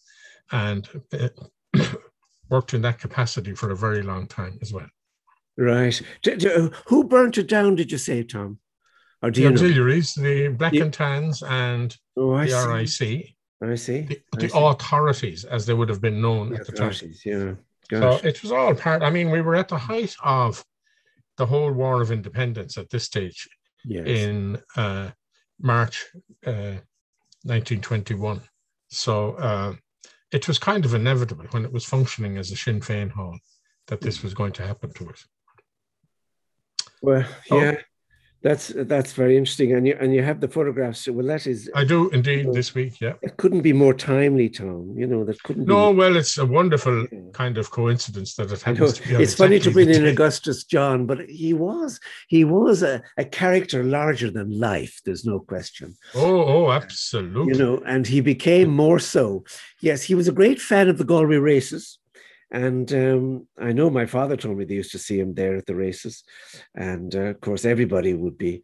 and 0.53 0.89
worked 2.51 2.75
in 2.75 2.83
that 2.83 3.01
capacity 3.01 3.55
for 3.55 3.71
a 3.71 3.77
very 3.77 4.03
long 4.03 4.29
time 4.29 4.59
as 4.63 4.73
well. 4.73 4.87
Right. 5.57 6.01
who 6.87 7.05
burnt 7.05 7.39
it 7.39 7.49
down? 7.49 7.75
Did 7.75 7.93
you 7.93 7.99
say, 7.99 8.23
Tom? 8.23 8.59
Or 9.23 9.31
do 9.31 9.43
the 9.43 9.49
auxiliaries, 9.49 10.17
know? 10.17 10.23
the 10.23 10.49
Black 10.49 10.75
and 10.75 10.93
Tans, 10.93 11.43
and 11.43 11.95
oh, 12.17 12.39
the 12.39 12.87
see. 12.87 13.17
RIC. 13.17 13.35
I 13.63 13.75
see. 13.75 14.01
The, 14.03 14.21
the 14.39 14.49
see. 14.49 14.59
authorities, 14.59 15.45
as 15.45 15.67
they 15.67 15.75
would 15.75 15.91
have 15.91 16.01
been 16.01 16.23
known 16.23 16.51
the 16.51 16.61
at 16.61 16.67
the 16.67 16.73
time. 16.73 16.95
Yeah. 17.25 17.55
Gosh. 17.91 18.23
So 18.23 18.27
it 18.27 18.43
was 18.43 18.53
all 18.53 18.75
part. 18.75 19.03
I 19.03 19.11
mean, 19.11 19.31
we 19.31 19.43
were 19.43 19.57
at 19.57 19.69
the 19.69 19.77
height 19.77 20.15
of 20.23 20.65
the 21.41 21.47
whole 21.47 21.73
War 21.73 22.03
of 22.03 22.13
Independence 22.13 22.77
at 22.77 22.91
this 22.91 23.05
stage 23.05 23.49
yes. 23.83 24.07
in 24.07 24.59
uh, 24.77 25.09
March 25.59 26.05
uh, 26.47 26.77
1921. 27.49 28.43
So 28.91 29.33
uh, 29.37 29.73
it 30.33 30.47
was 30.47 30.59
kind 30.59 30.85
of 30.85 30.93
inevitable 30.93 31.47
when 31.53 31.65
it 31.65 31.73
was 31.73 31.87
functioning 31.87 32.37
as 32.37 32.51
a 32.51 32.57
Sinn 32.57 32.81
Féin 32.81 33.11
hall 33.11 33.39
that 33.87 34.03
this 34.03 34.23
was 34.23 34.35
going 34.35 34.53
to 34.53 34.67
happen 34.67 34.93
to 34.93 35.09
us. 35.09 35.27
Well, 37.01 37.25
yeah, 37.51 37.77
that's 38.43 38.73
that's 38.75 39.13
very 39.13 39.37
interesting, 39.37 39.75
and 39.75 39.87
you 39.87 39.97
and 40.01 40.15
you 40.15 40.23
have 40.23 40.41
the 40.41 40.49
photographs. 40.49 41.07
Well, 41.07 41.27
that 41.27 41.47
is. 41.47 41.71
I 41.75 41.85
do 41.85 42.09
indeed 42.09 42.39
you 42.39 42.45
know, 42.45 42.53
this 42.55 42.75
week. 42.75 42.99
Yeah, 42.99 43.13
it 43.21 43.37
couldn't 43.37 43.61
be 43.61 43.75
more 43.75 43.93
timely, 43.93 44.49
Tom. 44.49 44.95
You 44.97 45.07
know 45.07 45.25
that 45.25 45.43
couldn't. 45.43 45.67
No, 45.67 45.93
be... 45.93 45.99
well, 45.99 46.17
it's 46.17 46.39
a 46.39 46.47
wonderful 46.47 47.07
kind 47.35 47.59
of 47.59 47.71
coincidence 47.71 48.37
that 48.37 48.51
it 48.51 48.63
happens. 48.63 48.95
To 48.95 49.09
be. 49.09 49.23
it's 49.23 49.35
funny 49.35 49.59
to 49.59 49.71
bring 49.71 49.91
in 49.91 50.07
Augustus 50.07 50.65
John, 50.65 51.05
but 51.05 51.29
he 51.29 51.53
was 51.53 52.01
he 52.29 52.45
was 52.45 52.83
a, 52.83 53.03
a 53.19 53.27
character 53.27 53.85
larger 53.85 54.31
than 54.31 54.59
life. 54.59 55.03
There's 55.05 55.27
no 55.27 55.41
question. 55.41 55.95
Oh, 56.15 56.45
oh, 56.45 56.71
absolutely. 56.73 57.53
You 57.53 57.59
know, 57.59 57.83
and 57.85 58.07
he 58.07 58.23
became 58.23 58.71
more 58.71 58.99
so. 58.99 59.45
Yes, 59.81 60.03
he 60.03 60.15
was 60.15 60.29
a 60.29 60.33
great 60.33 60.61
fan 60.61 60.89
of 60.89 60.97
the 60.97 61.05
Galway 61.05 61.37
races. 61.37 62.00
And 62.51 62.93
um, 62.93 63.47
I 63.59 63.73
know 63.73 63.91
my 63.91 64.07
father 64.07 64.37
told 64.37 64.59
me 64.59 64.65
they 64.65 64.75
used 64.75 64.93
to 64.93 64.99
see 64.99 65.21
him 65.21 65.35
there 65.35 65.57
at 65.57 65.67
the 65.67 65.75
races. 65.75 66.25
And 66.75 67.15
uh, 67.15 67.21
of 67.21 67.41
course, 67.41 67.65
everybody 67.65 68.15
would 68.15 68.39
be 68.39 68.63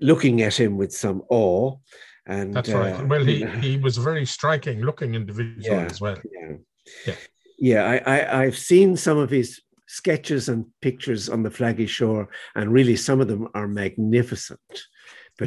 looking 0.00 0.42
at 0.42 0.58
him 0.58 0.76
with 0.76 0.92
some 0.92 1.22
awe. 1.30 1.76
And 2.26 2.54
that's 2.54 2.70
right. 2.70 2.94
Uh, 2.94 3.04
well, 3.04 3.24
he, 3.24 3.44
he 3.60 3.76
was 3.76 3.98
a 3.98 4.02
very 4.02 4.26
striking 4.26 4.80
looking 4.80 5.14
individual 5.14 5.78
yeah, 5.78 5.84
as 5.84 6.00
well. 6.00 6.16
Yeah. 6.24 6.56
Yeah. 7.06 7.14
Yeah. 7.58 7.84
I, 7.84 8.16
I, 8.16 8.42
I've 8.42 8.58
seen 8.58 8.96
some 8.96 9.18
of 9.18 9.30
his 9.30 9.60
sketches 9.86 10.48
and 10.48 10.66
pictures 10.82 11.28
on 11.28 11.42
the 11.42 11.50
Flaggy 11.50 11.88
Shore, 11.88 12.28
and 12.54 12.72
really 12.72 12.96
some 12.96 13.20
of 13.20 13.28
them 13.28 13.48
are 13.54 13.68
magnificent 13.68 14.60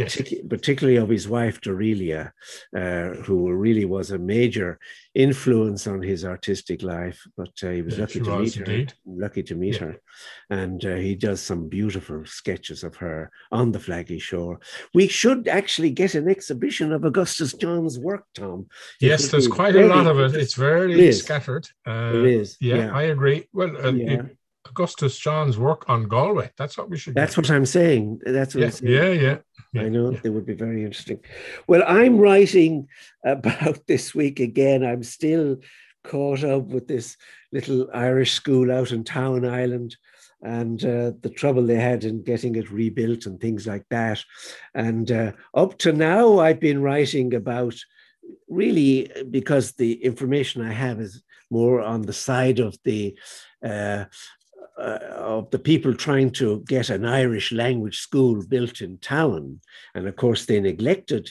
yes. 0.02 0.22
particularly 0.50 0.98
of 0.98 1.10
his 1.10 1.28
wife 1.28 1.62
Dorelia, 1.62 2.32
uh, 2.76 3.10
who 3.24 3.52
really 3.52 3.86
was 3.86 4.12
a 4.12 4.18
major 4.18 4.80
influence 5.14 5.88
on 5.88 6.02
his 6.02 6.26
artistic 6.26 6.82
life. 6.82 7.22
But 7.38 7.52
uh, 7.64 7.70
he 7.70 7.82
was 7.82 8.00
lucky 8.00 8.20
to 8.22 8.32
was, 8.32 8.58
meet 8.58 8.68
her. 8.68 8.96
Lucky 9.06 9.44
to 9.44 9.56
meet 9.56 9.78
her, 9.78 9.98
and 10.50 10.84
uh, 10.86 10.96
he 10.96 11.16
does 11.16 11.42
some 11.42 11.70
beautiful 11.70 12.26
sketches 12.26 12.84
of 12.84 12.96
her 12.98 13.32
on 13.52 13.72
the 13.72 13.80
Flaggy 13.80 14.22
Shore. 14.22 14.60
We 14.94 15.08
should 15.08 15.48
actually 15.48 15.92
get 15.92 16.16
an 16.16 16.28
exhibition 16.28 16.92
of 16.92 17.06
Augustus 17.06 17.54
John's 17.54 18.00
work, 18.00 18.26
Tom. 18.34 18.68
Yes, 19.00 19.30
there's 19.30 19.48
quite 19.48 19.76
a 19.76 19.88
lot 19.88 20.08
of 20.08 20.20
it. 20.20 20.36
It's 20.36 20.56
very 20.56 21.00
it 21.00 21.14
scattered. 21.14 21.68
Uh, 21.88 22.12
it 22.16 22.26
is. 22.26 22.58
Yeah, 22.60 22.76
yeah, 22.76 22.96
I 22.96 23.04
agree. 23.04 23.48
Well, 23.54 23.76
uh, 23.78 23.92
yeah. 23.92 24.12
It, 24.12 24.38
Augustus 24.66 25.18
John's 25.18 25.58
work 25.58 25.90
on 25.90 26.08
Galway. 26.08 26.52
That's 26.58 26.78
what 26.78 26.90
we 26.90 26.98
should. 26.98 27.16
That's 27.16 27.36
get. 27.36 27.50
what 27.50 27.52
I'm 27.52 27.66
saying. 27.66 28.22
That's 28.26 28.56
what 28.56 28.62
yeah, 28.62 28.68
I'm 28.68 28.72
saying. 28.72 28.94
Yeah, 28.94 29.10
yeah, 29.10 29.38
yeah. 29.74 29.82
I 29.82 29.90
know 29.90 30.12
yeah. 30.12 30.20
they 30.24 30.30
would 30.30 30.46
be 30.46 30.54
very 30.54 30.84
interesting. 30.84 31.20
Well, 31.68 31.84
I'm 31.86 32.18
writing 32.18 32.88
about 33.26 33.80
this 33.88 34.16
week 34.16 34.40
again. 34.40 34.84
I'm 34.84 35.04
still 35.04 35.58
caught 36.04 36.44
up 36.44 36.66
with 36.66 36.88
this 36.88 37.18
little 37.52 37.90
Irish 37.94 38.34
school 38.34 38.72
out 38.72 38.92
in 38.92 39.04
Tawin 39.04 39.50
Island 39.50 39.96
and 40.42 40.84
uh, 40.84 41.12
the 41.22 41.32
trouble 41.34 41.66
they 41.66 41.80
had 41.80 42.04
in 42.04 42.22
getting 42.22 42.56
it 42.56 42.70
rebuilt 42.70 43.26
and 43.26 43.40
things 43.40 43.66
like 43.66 43.86
that. 43.90 44.24
And 44.76 45.10
uh, 45.12 45.32
up 45.54 45.78
to 45.80 45.94
now, 45.94 46.40
I've 46.40 46.60
been 46.60 46.82
writing 46.82 47.34
about 47.34 47.76
really 48.50 49.10
because 49.32 49.74
the 49.74 50.04
information 50.04 50.62
I 50.62 50.74
have 50.74 51.00
is 51.00 51.24
more 51.50 51.82
on 51.82 52.02
the 52.02 52.14
side 52.14 52.60
of 52.60 52.78
the 52.84 53.18
uh, 53.64 54.06
uh, 54.78 55.00
of 55.12 55.52
the 55.52 55.60
people 55.60 55.94
trying 55.94 56.32
to 56.32 56.64
get 56.68 56.90
an 56.90 57.06
Irish 57.06 57.52
language 57.52 58.00
school 58.00 58.44
built 58.48 58.82
in 58.82 58.98
Tawin. 58.98 59.60
And 59.96 60.08
of 60.08 60.16
course, 60.16 60.46
they 60.46 60.60
neglected, 60.60 61.30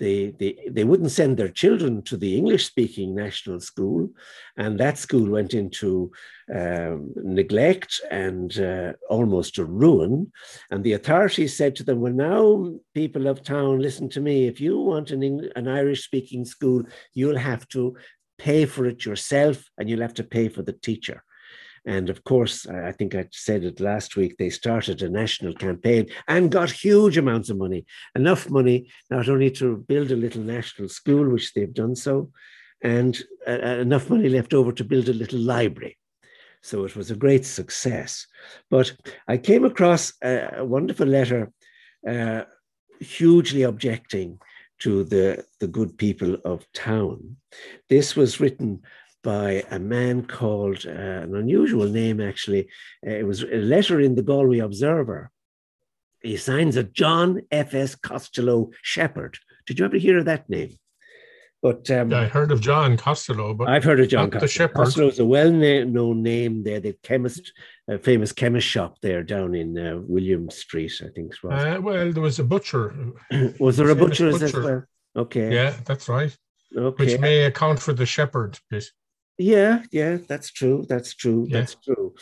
they, 0.00 0.34
they, 0.38 0.68
they 0.68 0.82
wouldn't 0.82 1.12
send 1.12 1.36
their 1.36 1.48
children 1.48 2.02
to 2.02 2.16
the 2.16 2.36
English 2.36 2.66
speaking 2.66 3.14
national 3.14 3.60
school. 3.60 4.10
And 4.56 4.80
that 4.80 4.98
school 4.98 5.30
went 5.30 5.54
into 5.54 6.10
um, 6.52 7.12
neglect 7.16 8.00
and 8.10 8.58
uh, 8.58 8.94
almost 9.08 9.58
a 9.58 9.64
ruin. 9.64 10.32
And 10.70 10.82
the 10.82 10.94
authorities 10.94 11.56
said 11.56 11.76
to 11.76 11.84
them, 11.84 12.00
Well, 12.00 12.12
now, 12.12 12.74
people 12.94 13.28
of 13.28 13.42
Tawin, 13.42 13.80
listen 13.80 14.08
to 14.10 14.20
me. 14.20 14.46
If 14.46 14.60
you 14.60 14.80
want 14.80 15.12
an, 15.12 15.50
an 15.54 15.68
Irish 15.68 16.04
speaking 16.04 16.44
school, 16.44 16.82
you'll 17.14 17.38
have 17.38 17.68
to 17.68 17.96
pay 18.38 18.66
for 18.66 18.86
it 18.86 19.04
yourself 19.04 19.70
and 19.78 19.88
you'll 19.88 20.00
have 20.00 20.14
to 20.14 20.24
pay 20.24 20.48
for 20.48 20.62
the 20.62 20.72
teacher. 20.72 21.22
And 21.84 22.10
of 22.10 22.22
course, 22.22 22.66
I 22.68 22.92
think 22.92 23.14
I 23.14 23.26
said 23.32 23.64
it 23.64 23.80
last 23.80 24.16
week, 24.16 24.36
they 24.36 24.50
started 24.50 25.02
a 25.02 25.08
national 25.08 25.54
campaign 25.54 26.08
and 26.28 26.50
got 26.50 26.70
huge 26.70 27.18
amounts 27.18 27.50
of 27.50 27.56
money, 27.56 27.84
enough 28.14 28.48
money 28.48 28.88
not 29.10 29.28
only 29.28 29.50
to 29.52 29.78
build 29.88 30.12
a 30.12 30.16
little 30.16 30.42
national 30.42 30.88
school, 30.88 31.28
which 31.28 31.52
they've 31.54 31.74
done 31.74 31.96
so, 31.96 32.30
and 32.82 33.22
uh, 33.46 33.58
uh, 33.62 33.78
enough 33.80 34.08
money 34.10 34.28
left 34.28 34.54
over 34.54 34.72
to 34.72 34.84
build 34.84 35.08
a 35.08 35.12
little 35.12 35.40
library. 35.40 35.98
So 36.62 36.84
it 36.84 36.94
was 36.94 37.10
a 37.10 37.16
great 37.16 37.44
success. 37.44 38.26
But 38.70 38.92
I 39.26 39.36
came 39.36 39.64
across 39.64 40.12
a, 40.22 40.58
a 40.58 40.64
wonderful 40.64 41.06
letter, 41.06 41.52
uh, 42.08 42.42
hugely 43.00 43.62
objecting 43.62 44.38
to 44.80 45.04
the, 45.04 45.44
the 45.58 45.66
good 45.66 45.98
people 45.98 46.36
of 46.44 46.66
Tawin. 46.72 47.36
This 47.88 48.14
was 48.14 48.40
written 48.40 48.82
by 49.22 49.64
a 49.70 49.78
man 49.78 50.24
called 50.24 50.84
uh, 50.86 50.90
an 50.90 51.36
unusual 51.36 51.86
name, 51.86 52.20
actually. 52.20 52.68
Uh, 53.06 53.10
it 53.10 53.26
was 53.26 53.42
a 53.42 53.56
letter 53.56 54.00
in 54.00 54.14
the 54.14 54.22
Galway 54.22 54.58
Observer. 54.58 55.30
He 56.20 56.36
signs 56.36 56.76
it 56.76 56.92
John 56.92 57.42
F.S. 57.50 57.94
Costello 57.94 58.70
Shepherd. 58.82 59.38
Did 59.66 59.78
you 59.78 59.84
ever 59.84 59.96
hear 59.96 60.18
of 60.18 60.26
that 60.26 60.48
name? 60.48 60.76
But 61.62 61.88
um, 61.92 62.10
yeah, 62.10 62.22
I 62.22 62.24
heard 62.26 62.50
of 62.50 62.60
John 62.60 62.96
Costello, 62.96 63.54
but 63.54 63.68
I've 63.68 63.84
heard 63.84 64.00
of 64.00 64.08
John 64.08 64.24
not 64.24 64.32
the 64.32 64.40
Costello. 64.40 64.66
shepherd. 64.66 64.74
Costello 64.74 65.08
is 65.08 65.20
a 65.20 65.24
well-known 65.24 66.20
name 66.22 66.64
there. 66.64 66.80
The 66.80 66.96
chemist, 67.04 67.52
a 67.88 67.98
famous 67.98 68.32
chemist 68.32 68.66
shop 68.66 68.96
there 69.00 69.22
down 69.22 69.54
in 69.54 69.78
uh, 69.78 69.98
William 70.00 70.50
Street, 70.50 70.92
I 71.00 71.08
think 71.14 71.34
it 71.34 71.42
was. 71.44 71.64
uh, 71.64 71.80
well, 71.80 72.10
there 72.12 72.22
was 72.22 72.40
a 72.40 72.44
butcher. 72.44 73.12
was 73.60 73.76
there 73.76 73.90
a 73.90 73.94
butcher, 73.94 74.32
butcher's 74.32 74.42
as 74.42 74.54
well? 74.54 74.82
Okay. 75.14 75.54
Yeah, 75.54 75.76
that's 75.84 76.08
right. 76.08 76.36
Okay. 76.76 77.04
Which 77.04 77.20
may 77.20 77.44
account 77.44 77.78
for 77.78 77.92
the 77.92 78.06
shepherd 78.06 78.58
bit. 78.68 78.84
Yeah, 79.38 79.82
yeah, 79.90 80.18
that's 80.28 80.50
true. 80.50 80.84
That's 80.88 81.14
true. 81.14 81.46
Yeah. 81.48 81.60
That's 81.60 81.74
true. 81.74 82.14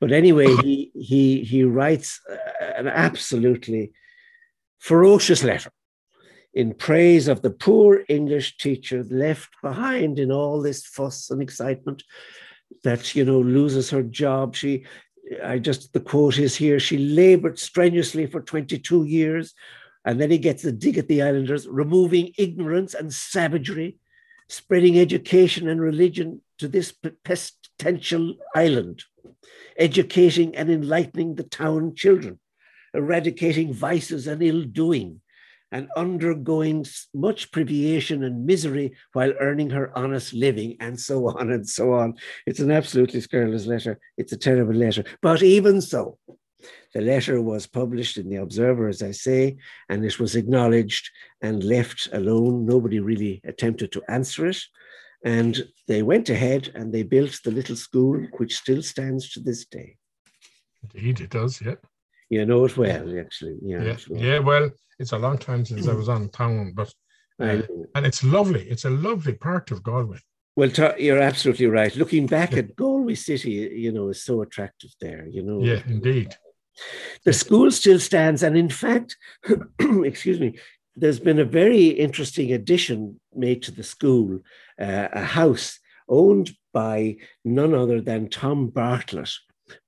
But 0.00 0.12
anyway, 0.12 0.54
he 0.62 0.90
he 0.94 1.44
he 1.44 1.62
writes 1.62 2.20
uh, 2.30 2.64
an 2.76 2.88
absolutely 2.88 3.92
ferocious 4.78 5.44
letter 5.44 5.70
in 6.54 6.72
praise 6.72 7.28
of 7.28 7.42
the 7.42 7.50
poor 7.50 8.04
English 8.08 8.56
teacher 8.58 9.04
left 9.10 9.50
behind 9.62 10.18
in 10.18 10.30
all 10.30 10.62
this 10.62 10.86
fuss 10.86 11.30
and 11.30 11.42
excitement 11.42 12.02
that 12.82 13.14
you 13.14 13.24
know 13.24 13.40
loses 13.40 13.90
her 13.90 14.02
job. 14.02 14.54
She, 14.54 14.84
I 15.42 15.58
just 15.58 15.92
the 15.92 16.00
quote 16.00 16.38
is 16.38 16.56
here. 16.56 16.78
She 16.78 16.98
laboured 16.98 17.58
strenuously 17.58 18.26
for 18.26 18.40
twenty 18.40 18.78
two 18.78 19.04
years, 19.04 19.54
and 20.04 20.20
then 20.20 20.30
he 20.30 20.38
gets 20.38 20.64
a 20.64 20.72
dig 20.72 20.98
at 20.98 21.08
the 21.08 21.22
islanders, 21.22 21.66
removing 21.66 22.32
ignorance 22.38 22.94
and 22.94 23.12
savagery, 23.12 23.98
spreading 24.48 24.98
education 24.98 25.68
and 25.68 25.80
religion 25.80 26.40
to 26.64 26.68
this 26.68 26.92
p- 26.92 27.10
pestilential 27.24 28.36
island, 28.54 29.04
educating 29.76 30.56
and 30.56 30.70
enlightening 30.70 31.34
the 31.34 31.44
Tawin 31.44 31.94
children, 31.94 32.38
eradicating 32.94 33.70
vices 33.74 34.26
and 34.26 34.42
ill 34.42 34.62
doing, 34.62 35.20
and 35.70 35.88
undergoing 35.94 36.86
much 37.12 37.52
privation 37.52 38.24
and 38.24 38.46
misery 38.46 38.94
while 39.12 39.34
earning 39.40 39.68
her 39.68 39.92
honest 39.94 40.32
living, 40.32 40.74
and 40.80 40.98
so 40.98 41.28
on 41.38 41.50
and 41.50 41.68
so 41.68 41.92
on. 41.92 42.14
It's 42.46 42.60
an 42.60 42.70
absolutely 42.70 43.20
scurrilous 43.20 43.66
letter. 43.66 44.00
It's 44.16 44.32
a 44.32 44.38
terrible 44.38 44.74
letter. 44.74 45.04
But 45.20 45.42
even 45.42 45.82
so, 45.82 46.16
the 46.94 47.02
letter 47.02 47.42
was 47.42 47.66
published 47.66 48.16
in 48.16 48.30
the 48.30 48.36
Observer, 48.36 48.88
as 48.88 49.02
I 49.02 49.10
say, 49.10 49.58
and 49.90 50.02
it 50.02 50.18
was 50.18 50.34
acknowledged 50.34 51.10
and 51.42 51.62
left 51.62 52.08
alone. 52.14 52.64
Nobody 52.64 53.00
really 53.00 53.42
attempted 53.44 53.92
to 53.92 54.02
answer 54.08 54.46
it. 54.46 54.62
And 55.24 55.66
they 55.88 56.02
went 56.02 56.28
ahead 56.28 56.70
and 56.74 56.92
they 56.92 57.02
built 57.02 57.38
the 57.44 57.50
little 57.50 57.76
school, 57.76 58.26
which 58.36 58.56
still 58.56 58.82
stands 58.82 59.30
to 59.32 59.40
this 59.40 59.64
day. 59.64 59.96
Indeed, 60.82 61.20
it 61.22 61.30
does. 61.30 61.60
Yeah. 61.62 61.76
You 62.30 62.44
know 62.46 62.64
it 62.66 62.76
well, 62.76 63.18
actually. 63.18 63.56
Yeah, 63.62 63.82
Yeah. 63.82 63.96
sure. 63.96 64.16
Yeah. 64.18 64.38
Well, 64.40 64.70
it's 64.98 65.12
a 65.12 65.18
long 65.18 65.38
time 65.38 65.64
since 65.64 65.88
I 65.88 65.94
was 65.94 66.08
on 66.08 66.28
Tawin, 66.28 66.74
but 66.74 66.92
uh, 67.40 67.62
and 67.96 68.06
it's 68.06 68.22
lovely. 68.22 68.68
It's 68.68 68.84
a 68.84 68.90
lovely 68.90 69.32
part 69.32 69.70
of 69.72 69.82
Galway. 69.82 70.18
Well, 70.56 70.70
you're 70.98 71.18
absolutely 71.20 71.66
right. 71.66 71.94
Looking 71.96 72.26
back 72.26 72.52
at 72.56 72.76
Galway 72.76 73.16
City, 73.16 73.50
you 73.74 73.90
know, 73.90 74.10
is 74.10 74.22
so 74.22 74.42
attractive 74.42 74.90
there. 75.00 75.26
You 75.28 75.42
know, 75.42 75.60
Yeah, 75.64 75.82
indeed. 75.86 76.36
the 77.24 77.32
school 77.32 77.70
still 77.72 77.98
stands, 77.98 78.42
and 78.44 78.56
in 78.56 78.68
fact, 78.68 79.16
excuse 80.04 80.38
me, 80.38 80.58
there's 80.96 81.20
been 81.20 81.38
a 81.38 81.44
very 81.44 81.86
interesting 81.86 82.52
addition 82.52 83.20
made 83.34 83.62
to 83.62 83.70
the 83.72 83.82
school, 83.82 84.40
uh, 84.80 85.08
a 85.12 85.24
house 85.24 85.78
owned 86.08 86.52
by 86.72 87.16
none 87.44 87.74
other 87.74 88.00
than 88.00 88.28
Tom 88.28 88.68
Bartlett, 88.68 89.30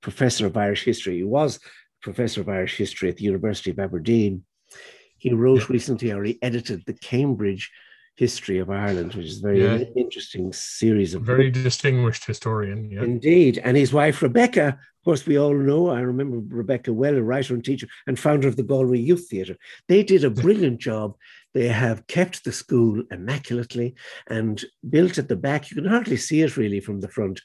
professor 0.01 0.45
of 0.45 0.57
Irish 0.57 0.83
history. 0.83 1.17
He 1.17 1.23
was 1.23 1.59
professor 2.01 2.41
of 2.41 2.49
Irish 2.49 2.77
history 2.77 3.09
at 3.09 3.17
the 3.17 3.23
University 3.23 3.71
of 3.71 3.79
Aberdeen. 3.79 4.43
He 5.17 5.33
wrote 5.33 5.69
recently, 5.69 6.11
or 6.11 6.23
he 6.23 6.39
edited 6.41 6.83
the 6.85 6.93
Cambridge 6.93 7.71
History 8.17 8.57
of 8.57 8.69
Ireland, 8.71 9.13
which 9.13 9.27
is 9.27 9.37
a 9.37 9.41
very 9.41 9.61
Yeah. 9.63 9.83
interesting 9.95 10.51
series 10.51 11.13
of 11.13 11.21
Very 11.21 11.51
distinguished 11.51 12.25
historian. 12.25 12.89
Yeah. 12.89 13.03
Indeed. 13.03 13.59
And 13.63 13.77
his 13.77 13.93
wife, 13.93 14.23
Rebecca, 14.23 14.67
of 14.69 15.03
course, 15.05 15.25
we 15.27 15.37
all 15.37 15.53
know, 15.55 15.89
I 15.89 16.01
remember 16.01 16.39
Rebecca 16.55 16.91
well, 16.91 17.15
a 17.15 17.21
writer 17.21 17.53
and 17.53 17.63
teacher 17.63 17.87
and 18.07 18.17
founder 18.17 18.47
of 18.47 18.55
the 18.55 18.63
Galway 18.63 18.97
Youth 18.99 19.27
Theatre. 19.29 19.55
They 19.87 20.01
did 20.03 20.23
a 20.23 20.31
brilliant 20.31 20.79
job. 20.89 21.15
They 21.53 21.67
have 21.67 22.07
kept 22.07 22.43
the 22.43 22.51
school 22.51 23.03
immaculately 23.11 23.93
and 24.27 24.63
built 24.89 25.19
at 25.19 25.27
the 25.29 25.35
back. 25.35 25.69
You 25.69 25.75
can 25.75 25.85
hardly 25.85 26.17
see 26.17 26.41
it 26.41 26.57
really 26.57 26.79
from 26.79 27.01
the 27.01 27.07
front, 27.07 27.39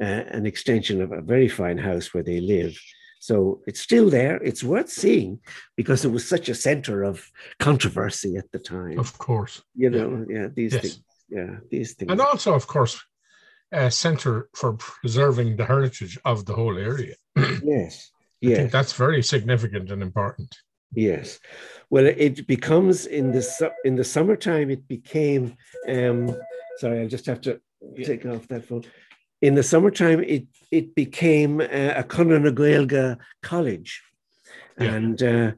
uh, 0.00 0.04
an 0.04 0.44
extension 0.44 1.00
of 1.00 1.10
a 1.10 1.22
very 1.22 1.48
fine 1.48 1.78
house 1.78 2.12
where 2.12 2.22
they 2.22 2.40
live. 2.40 2.78
So 3.20 3.62
it's 3.66 3.80
still 3.80 4.08
there. 4.10 4.36
It's 4.42 4.62
worth 4.62 4.88
seeing 4.90 5.40
because 5.76 6.04
it 6.04 6.10
was 6.12 6.26
such 6.28 6.48
a 6.48 6.54
center 6.54 7.02
of 7.02 7.30
controversy 7.58 8.36
at 8.36 8.50
the 8.52 8.58
time. 8.58 8.98
Of 8.98 9.16
course. 9.18 9.62
you 9.74 9.90
know, 9.90 10.24
yeah, 10.28 10.48
these 10.54 10.72
Yes. 10.74 10.82
things. 10.82 11.02
Yeah, 11.28 11.56
these 11.70 11.94
things. 11.94 12.10
And 12.10 12.20
also, 12.20 12.54
of 12.54 12.66
course, 12.66 12.98
a 13.72 13.90
centre 13.90 14.48
for 14.54 14.72
preserving 14.74 15.56
the 15.56 15.66
heritage 15.66 16.18
of 16.24 16.46
the 16.46 16.54
whole 16.54 16.76
area. 16.78 17.14
Yes. 17.62 18.10
I 18.42 18.46
Yes. 18.48 18.56
think 18.58 18.70
that's 18.72 18.92
very 18.92 19.22
significant 19.22 19.90
and 19.90 20.00
important. 20.00 20.50
Yes. 20.94 21.38
Well, 21.90 22.06
it 22.06 22.46
becomes 22.46 23.04
in 23.06 23.32
the 23.32 23.42
su- 23.42 23.76
in 23.84 23.96
the 23.96 24.04
summertime. 24.04 24.70
It 24.70 24.86
became. 24.88 25.56
Um, 25.88 26.18
sorry, 26.78 27.00
I 27.02 27.06
just 27.08 27.26
have 27.26 27.40
to 27.42 27.60
take 28.04 28.24
off 28.24 28.46
that 28.48 28.64
phone. 28.64 28.84
In 29.40 29.54
the 29.54 29.62
summertime, 29.62 30.20
it 30.20 30.46
it 30.70 30.94
became 30.94 31.60
a 31.60 32.02
Conradh 32.04 32.42
na 32.42 32.50
Gaeilge 32.50 33.16
college, 33.42 34.02
Yeah. 34.80 34.94
and 34.94 35.22
uh, 35.22 35.52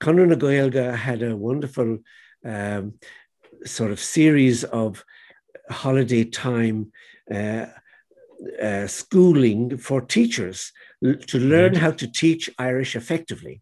Conradh 0.00 0.28
na 0.28 0.34
Gaeilge 0.36 0.96
had 0.96 1.22
a 1.22 1.36
wonderful 1.36 1.98
um, 2.44 2.94
sort 3.64 3.90
of 3.92 4.00
series 4.00 4.64
of 4.64 5.04
holiday 5.70 6.24
time 6.24 6.92
uh, 7.30 7.66
uh, 8.62 8.86
schooling 8.86 9.76
for 9.76 10.00
teachers 10.00 10.72
to 11.26 11.38
learn 11.38 11.74
how 11.74 11.90
to 11.90 12.06
teach 12.10 12.50
Irish 12.58 12.96
effectively. 12.96 13.60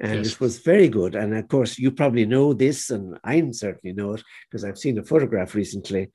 And 0.00 0.24
Yes. 0.24 0.32
it 0.34 0.40
was 0.40 0.58
very 0.58 0.88
good. 0.88 1.14
And 1.14 1.34
of 1.36 1.48
course, 1.48 1.78
you 1.78 1.90
probably 1.90 2.26
know 2.26 2.52
this, 2.54 2.90
and 2.90 3.18
I 3.24 3.36
certainly 3.52 3.94
know 3.94 4.14
it 4.14 4.22
because 4.44 4.64
I've 4.64 4.78
seen 4.78 4.98
a 4.98 5.04
photograph 5.04 5.54
recently. 5.54 6.10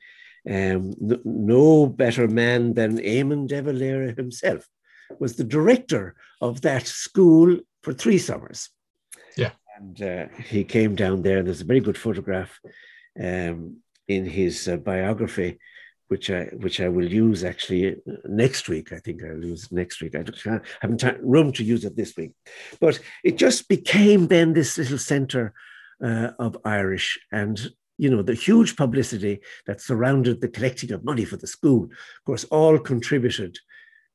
Um, 0.47 0.93
n- 1.01 1.21
no 1.25 1.85
better 1.87 2.27
man 2.27 2.73
than 2.73 2.97
Eamon 2.99 3.47
de 3.47 3.61
Valera 3.61 4.13
himself 4.15 4.67
was 5.19 5.35
the 5.35 5.43
director 5.43 6.15
of 6.41 6.61
that 6.61 6.87
school 6.87 7.57
for 7.83 7.93
three 7.93 8.17
summers. 8.17 8.69
Yeah. 9.35 9.51
And 9.77 10.01
uh, 10.01 10.25
he 10.47 10.63
came 10.63 10.95
down 10.95 11.21
there, 11.21 11.37
and 11.39 11.47
there's 11.47 11.61
a 11.61 11.65
very 11.65 11.79
good 11.79 11.97
photograph 11.97 12.59
um, 13.21 13.77
in 14.07 14.25
his 14.25 14.67
uh, 14.67 14.77
biography, 14.77 15.59
which 16.07 16.29
I 16.29 16.45
which 16.53 16.79
I 16.81 16.89
will 16.89 17.11
use 17.11 17.43
actually 17.43 17.95
uh, 17.95 17.95
next 18.25 18.69
week. 18.69 18.91
I 18.91 18.99
think 18.99 19.23
I'll 19.23 19.43
use 19.43 19.71
next 19.71 20.01
week. 20.01 20.15
I 20.15 20.23
don't- 20.23 20.41
can't, 20.43 20.63
haven't 20.81 20.99
ti- 20.99 21.21
room 21.21 21.51
to 21.53 21.63
use 21.63 21.85
it 21.85 21.95
this 21.95 22.15
week, 22.17 22.31
but 22.79 22.99
it 23.23 23.37
just 23.37 23.67
became 23.67 24.27
then 24.27 24.53
this 24.53 24.77
little 24.77 24.97
centre 24.97 25.53
uh, 26.03 26.31
of 26.39 26.57
Irish 26.65 27.19
and. 27.31 27.59
You 27.99 28.09
know, 28.09 28.21
the 28.21 28.33
huge 28.33 28.75
publicity 28.75 29.41
that 29.67 29.81
surrounded 29.81 30.39
the 30.39 30.47
collecting 30.47 30.91
of 30.93 31.03
money 31.03 31.25
for 31.25 31.37
the 31.37 31.47
school, 31.47 31.83
of 31.83 32.23
course, 32.25 32.45
all 32.45 32.79
contributed 32.79 33.59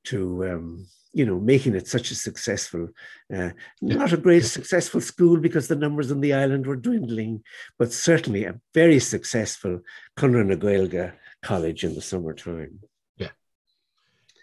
to, 0.05 0.47
um, 0.49 0.87
you 1.12 1.27
know, 1.27 1.38
making 1.38 1.75
it 1.75 1.87
such 1.87 2.11
a 2.11 2.14
successful, 2.14 2.88
uh, 3.35 3.51
not 3.83 4.12
a 4.12 4.16
great 4.16 4.44
successful 4.44 5.03
school 5.03 5.37
because 5.38 5.68
the 5.68 5.77
numbers 5.77 6.11
on 6.11 6.20
the 6.20 6.33
island 6.33 6.66
were 6.66 6.77
dwindling, 6.77 7.42
but 7.79 7.92
certainly 7.92 8.44
a 8.44 8.59
very 8.73 8.99
successful 8.99 9.81
Conradh 10.16 10.92
na 10.92 11.11
college 11.42 11.85
in 11.85 11.94
the 11.94 12.01
summertime. 12.01 12.81
Yeah, 13.18 13.35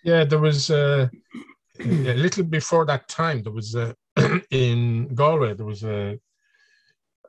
Yeah, 0.03 0.23
there 0.23 0.39
was 0.39 0.69
uh, 0.69 1.09
a 1.79 2.13
little 2.13 2.43
before 2.43 2.85
that 2.85 3.07
time. 3.07 3.41
There 3.41 3.51
was 3.51 3.75
uh, 3.75 3.93
in 4.51 5.13
Galway. 5.15 5.55
There 5.55 5.65
was 5.65 5.83
a 5.83 6.19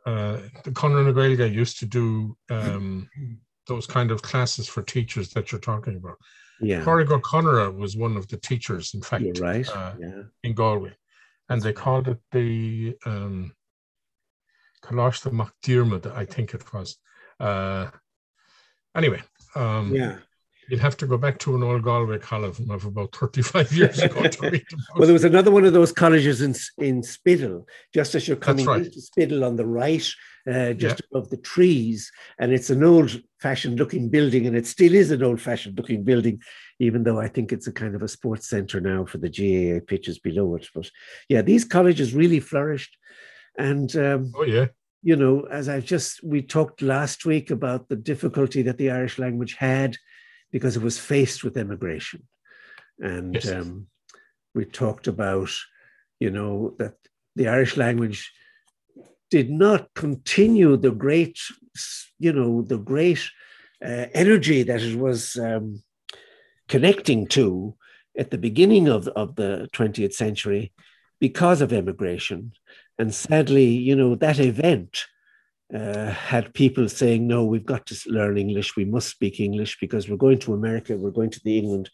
uh, 0.07 0.39
the 0.65 0.73
Conor 0.73 1.13
Gaeilge 1.13 1.53
used 1.53 1.79
to 1.79 1.87
do 1.87 2.37
um, 2.51 3.09
those 3.67 3.87
kind 3.87 4.11
of 4.11 4.23
classes 4.23 4.69
for 4.69 4.83
teachers 4.83 5.31
that 5.31 5.53
you're 5.53 5.61
talking 5.61 5.97
about. 5.97 6.17
Yeah, 6.61 6.83
Corrigan 6.85 7.21
Conora 7.23 7.75
was 7.75 7.97
one 7.97 8.17
of 8.17 8.29
the 8.29 8.37
teachers, 8.37 8.95
in 8.95 9.03
fact, 9.03 9.25
you're 9.25 9.35
right. 9.35 9.69
uh, 9.69 9.95
yeah, 9.99 10.23
in 10.45 10.55
Galway, 10.55 10.93
and 11.49 11.61
they 11.61 11.73
called 11.73 12.09
it 12.09 12.19
the 12.31 12.97
um, 13.05 13.53
Colosh 14.85 15.23
the 15.23 15.31
MacDiarmid, 15.31 16.15
I 16.15 16.25
think 16.25 16.55
it 16.55 16.73
was. 16.73 16.99
Uh, 17.41 17.91
anyway, 18.97 19.23
um, 19.55 19.95
yeah. 19.95 20.19
You'd 20.69 20.81
have 20.81 20.97
to 20.99 21.07
go 21.07 21.19
back 21.19 21.39
to 21.41 21.55
an 21.57 21.63
old 21.63 21.83
Galway 21.83 22.19
column 22.19 22.71
of 22.71 22.85
about 22.85 23.15
35 23.15 23.73
years 23.77 23.99
ago 23.99 24.23
to 24.23 24.51
read 24.51 24.65
about 24.73 24.99
Well, 24.99 25.07
there 25.07 25.13
was 25.13 25.25
another 25.25 25.51
one 25.51 25.65
of 25.65 25.73
those 25.73 25.93
colleges 25.93 26.41
in 26.41 26.55
in 26.79 27.03
Spiddal, 27.03 27.65
just 27.93 28.15
as 28.15 28.29
you're 28.29 28.37
coming 28.37 28.67
right. 28.67 28.85
into 28.85 29.01
Spiddal 29.01 29.47
on 29.47 29.57
the 29.57 29.67
right, 29.67 30.09
uh, 30.47 30.73
just 30.73 31.01
yeah. 31.01 31.07
above 31.11 31.31
the 31.31 31.37
trees. 31.39 32.11
And 32.39 32.53
it's 32.53 32.71
an 32.71 32.85
old 32.85 33.21
fashioned 33.41 33.79
looking 33.79 34.09
building, 34.09 34.47
and 34.47 34.57
it 34.57 34.67
still 34.67 34.95
is 34.95 35.11
an 35.11 35.23
old 35.23 35.41
fashioned 35.41 35.77
looking 35.77 36.05
building, 36.05 36.41
even 36.79 37.03
though 37.03 37.21
I 37.21 37.29
think 37.29 37.53
it's 37.53 37.67
a 37.67 37.73
kind 37.73 37.95
of 37.95 38.03
a 38.03 38.09
sports 38.09 38.49
center 38.49 38.81
now 38.81 39.05
for 39.05 39.19
the 39.19 39.29
GAA 39.29 39.85
pitches 39.87 40.19
below 40.19 40.55
it. 40.55 40.69
But 40.75 40.89
yeah, 41.29 41.43
these 41.43 41.65
colleges 41.65 42.15
really 42.15 42.41
flourished. 42.41 42.97
And 43.59 43.95
um, 43.97 44.33
oh, 44.37 44.45
yeah. 44.45 44.67
You 45.05 45.17
know, 45.17 45.49
as 45.51 45.69
I've 45.69 45.85
just, 45.85 46.23
we 46.23 46.43
talked 46.43 46.81
last 46.81 47.27
week 47.27 47.51
about 47.51 47.89
the 47.89 47.97
difficulty 47.97 48.63
that 48.63 48.79
the 48.79 48.93
Irish 48.93 49.19
language 49.19 49.55
had 49.55 49.97
because 50.53 50.77
it 50.77 50.83
was 50.83 50.99
faced 50.99 51.43
with 51.43 51.57
immigration. 51.57 52.23
And 52.99 53.35
yes. 53.35 53.51
um, 53.51 53.87
we 54.55 54.65
talked 54.65 55.09
about, 55.09 55.51
you 56.21 56.31
know, 56.31 56.75
that 56.79 56.95
the 57.35 57.49
Irish 57.49 57.77
language 57.77 58.31
did 59.31 59.51
not 59.51 59.89
continue 59.95 60.77
the 60.77 60.91
great, 60.91 61.41
you 62.19 62.33
know, 62.33 62.63
the 62.63 62.79
great 62.79 63.31
uh, 63.83 64.07
energy 64.13 64.63
that 64.63 64.83
it 64.83 64.99
was 64.99 65.37
um, 65.37 65.83
connecting 66.69 67.27
to 67.27 67.75
at 68.17 68.31
the 68.31 68.39
beginning 68.39 68.89
of, 68.89 69.09
of 69.09 69.37
the 69.37 69.69
20th 69.73 70.13
century 70.13 70.73
because 71.19 71.63
of 71.63 71.73
immigration. 71.73 72.53
And 72.99 73.15
sadly, 73.15 73.67
you 73.67 73.97
know, 73.97 74.15
that 74.17 74.39
event 74.39 75.07
uh, 75.75 76.11
had 76.11 76.53
people 76.55 76.89
saying, 76.89 77.27
no, 77.27 77.45
we've 77.45 77.65
got 77.65 77.87
to 77.87 77.97
learn 78.07 78.37
English. 78.37 78.77
We 78.77 78.85
must 78.85 79.09
speak 79.09 79.41
English 79.41 79.79
because 79.81 80.09
we're 80.09 80.17
going 80.17 80.39
to 80.41 80.55
America, 80.55 80.97
we're 80.97 81.11
going 81.11 81.31
to 81.31 81.41
the 81.45 81.57
England, 81.59 81.91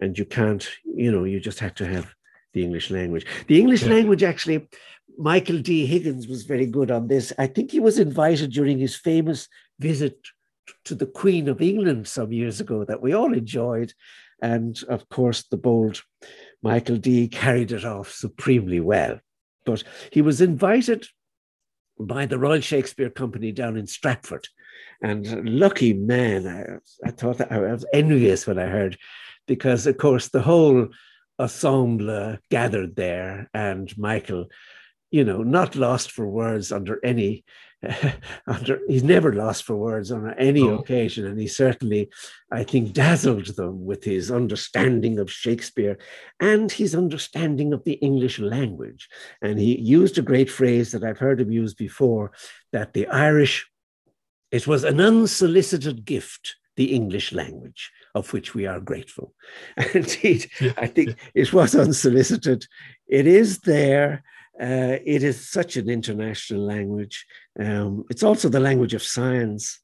and 0.00 0.16
you 0.18 0.24
can't, 0.24 0.68
you 0.84 1.12
know, 1.12 1.24
you 1.24 1.40
just 1.40 1.58
have 1.58 1.74
to 1.76 1.86
have 1.86 2.14
the 2.54 2.64
English 2.64 2.90
language. 2.90 3.26
The 3.46 3.60
English 3.60 3.82
yeah. 3.82 3.90
language, 3.90 4.22
actually, 4.22 4.68
Michael 5.18 5.58
D. 5.58 5.84
Higgins 5.84 6.28
was 6.28 6.44
very 6.44 6.66
good 6.66 6.90
on 6.90 7.08
this. 7.08 7.32
I 7.38 7.48
think 7.48 7.70
he 7.70 7.80
was 7.80 7.98
invited 7.98 8.52
during 8.52 8.78
his 8.78 8.96
famous 8.96 9.48
visit 9.78 10.18
to 10.84 10.94
the 10.94 11.06
Queen 11.06 11.48
of 11.48 11.60
England 11.60 12.06
some 12.06 12.32
years 12.32 12.60
ago 12.60 12.84
that 12.84 13.02
we 13.02 13.12
all 13.12 13.34
enjoyed. 13.34 13.92
And 14.40 14.80
of 14.88 15.08
course, 15.08 15.42
the 15.42 15.56
bold 15.56 16.02
Michael 16.62 16.96
D 16.96 17.28
carried 17.28 17.72
it 17.72 17.84
off 17.84 18.12
supremely 18.12 18.80
well. 18.80 19.18
But 19.66 19.82
he 20.12 20.22
was 20.22 20.40
invited 20.40 21.06
by 22.00 22.26
the 22.26 22.38
Royal 22.38 22.60
Shakespeare 22.60 23.10
Company 23.10 23.52
down 23.52 23.76
in 23.76 23.86
Stratford. 23.86 24.48
And 25.00 25.48
lucky 25.48 25.92
man, 25.92 26.46
I, 26.46 27.08
I 27.08 27.10
thought 27.10 27.40
I 27.52 27.58
was 27.58 27.86
envious 27.92 28.46
when 28.46 28.58
I 28.58 28.66
heard, 28.66 28.98
because 29.46 29.86
of 29.86 29.96
course 29.96 30.28
the 30.28 30.42
whole 30.42 30.88
ensemble 31.38 32.10
uh, 32.10 32.36
gathered 32.50 32.96
there, 32.96 33.48
and 33.54 33.96
Michael, 33.96 34.46
you 35.10 35.24
know, 35.24 35.42
not 35.42 35.76
lost 35.76 36.10
for 36.10 36.28
words 36.28 36.72
under 36.72 36.98
any 37.04 37.44
under 38.46 38.80
he's 38.88 39.04
never 39.04 39.32
lost 39.32 39.62
for 39.62 39.76
words 39.76 40.10
on 40.10 40.34
any 40.34 40.62
oh. 40.62 40.78
occasion 40.78 41.24
and 41.24 41.38
he 41.38 41.46
certainly 41.46 42.10
i 42.50 42.64
think 42.64 42.92
dazzled 42.92 43.46
them 43.56 43.84
with 43.84 44.02
his 44.02 44.32
understanding 44.32 45.18
of 45.18 45.30
shakespeare 45.30 45.96
and 46.40 46.72
his 46.72 46.94
understanding 46.94 47.72
of 47.72 47.84
the 47.84 47.92
english 47.94 48.40
language 48.40 49.08
and 49.42 49.60
he 49.60 49.78
used 49.78 50.18
a 50.18 50.22
great 50.22 50.50
phrase 50.50 50.90
that 50.90 51.04
i've 51.04 51.18
heard 51.18 51.40
him 51.40 51.52
use 51.52 51.72
before 51.72 52.32
that 52.72 52.94
the 52.94 53.06
irish 53.08 53.70
it 54.50 54.66
was 54.66 54.82
an 54.82 55.00
unsolicited 55.00 56.04
gift 56.04 56.56
the 56.76 56.92
english 56.92 57.32
language 57.32 57.92
of 58.16 58.32
which 58.32 58.54
we 58.54 58.66
are 58.66 58.80
grateful 58.80 59.34
indeed 59.94 60.50
yeah, 60.60 60.72
i 60.78 60.86
think 60.88 61.10
yeah. 61.10 61.14
it 61.34 61.52
was 61.52 61.76
unsolicited 61.76 62.66
it 63.06 63.28
is 63.28 63.60
there 63.60 64.24
uh, 64.60 64.98
it 65.04 65.22
is 65.22 65.48
such 65.48 65.76
an 65.76 65.88
international 65.88 66.60
language. 66.60 67.26
Um, 67.58 68.04
it's 68.10 68.22
also 68.22 68.48
the 68.48 68.60
language 68.60 68.94
of 68.94 69.02
science 69.02 69.80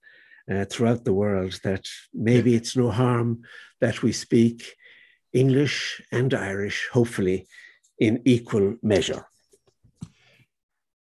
uh, 0.51 0.65
throughout 0.65 1.05
the 1.05 1.13
world 1.13 1.61
that 1.63 1.87
maybe 2.13 2.55
it's 2.55 2.77
no 2.77 2.91
harm 2.91 3.43
that 3.81 4.03
we 4.03 4.13
speak 4.13 4.75
English 5.33 6.03
and 6.13 6.35
Irish, 6.35 6.89
hopefully, 6.93 7.47
in 7.99 8.21
equal 8.25 8.77
measure. 8.83 9.27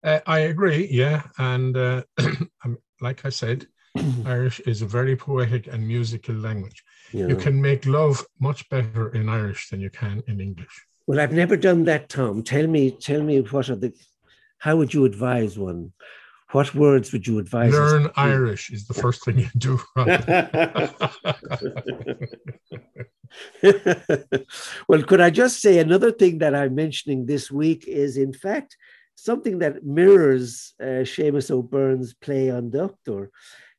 Uh, 0.03 0.21
I 0.27 0.41
agree, 0.41 0.87
yeah. 0.91 1.23
And 1.39 1.77
uh, 1.77 2.03
like 3.01 3.25
I 3.25 3.31
said, 3.31 3.67
Irish 4.27 4.61
is 4.61 4.83
a 4.83 4.87
very 4.87 5.17
poetic 5.17 5.67
and 5.67 5.87
musical 5.87 6.35
language. 6.35 6.83
Yeah. 7.13 7.27
You 7.29 7.37
can 7.37 7.61
make 7.61 7.87
love 7.87 8.25
much 8.41 8.69
better 8.69 9.09
in 9.15 9.29
Irish 9.29 9.71
than 9.71 9.81
you 9.81 9.91
can 9.91 10.23
in 10.29 10.41
English. 10.41 10.87
Well, 11.07 11.21
I've 11.21 11.33
never 11.33 11.57
done 11.57 11.85
that, 11.85 12.09
Tom. 12.09 12.43
Tell 12.43 12.67
me, 12.67 12.91
tell 12.91 13.23
me 13.23 13.41
what 13.41 13.71
are 13.71 13.77
the, 13.77 13.93
how 14.59 14.77
would 14.77 14.93
you 14.93 15.05
advise 15.05 15.59
one? 15.59 15.93
What 16.53 16.75
words 16.75 17.13
would 17.13 17.27
you 17.27 17.39
advise? 17.39 17.73
Learn 17.73 18.11
Irish 18.17 18.71
is 18.71 18.87
the 18.87 18.95
first 18.95 19.25
thing 19.25 19.39
you 19.39 19.49
do. 19.59 19.81
well, 24.89 25.03
could 25.03 25.21
I 25.21 25.31
just 25.31 25.61
say 25.61 25.79
another 25.79 26.13
thing 26.13 26.39
that 26.39 26.55
I'm 26.55 26.75
mentioning 26.75 27.27
this 27.27 27.51
week 27.51 27.87
is, 27.87 28.17
in 28.17 28.33
fact, 28.33 28.77
something 29.17 29.59
that 29.59 29.85
mirrors 29.85 30.75
uh, 30.81 31.05
Seamus 31.05 31.51
O'Byrne's 31.51 32.15
play 32.15 32.51
on 32.51 32.71
Doctor. 32.71 33.31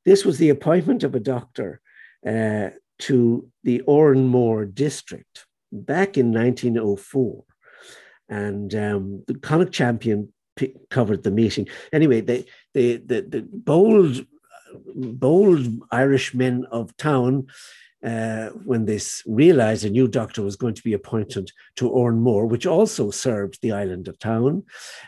This 0.05 0.25
was 0.25 0.37
the 0.37 0.49
appointment 0.49 1.03
of 1.03 1.15
a 1.15 1.19
doctor 1.19 1.81
uh, 2.25 2.69
to 2.99 3.47
the 3.63 3.81
Oranmore 3.87 4.73
district 4.73 5.46
back 5.71 6.17
in 6.17 6.31
1904. 6.31 7.43
And 8.29 8.75
um, 8.75 9.23
the 9.27 9.35
Connacht 9.35 9.71
champion 9.71 10.33
p- 10.55 10.75
covered 10.89 11.23
the 11.23 11.31
meeting. 11.31 11.67
Anyway, 11.93 12.21
they, 12.21 12.45
they, 12.73 12.97
the, 12.97 13.21
the 13.21 13.47
bold, 13.49 14.25
bold 14.85 15.67
Irish 15.91 16.33
men 16.33 16.65
of 16.71 16.95
Tawin, 16.97 17.47
uh, 18.05 18.49
when 18.63 18.85
they 18.85 18.99
realized 19.25 19.83
a 19.83 19.89
new 19.89 20.07
doctor 20.07 20.43
was 20.43 20.55
going 20.55 20.75
to 20.75 20.83
be 20.83 20.93
appointed 20.93 21.51
to 21.75 21.89
Oranmore, 21.89 22.47
which 22.47 22.67
also 22.67 23.09
served 23.09 23.59
the 23.61 23.71
island 23.71 24.07
of 24.07 24.19
Tawin, 24.19 24.63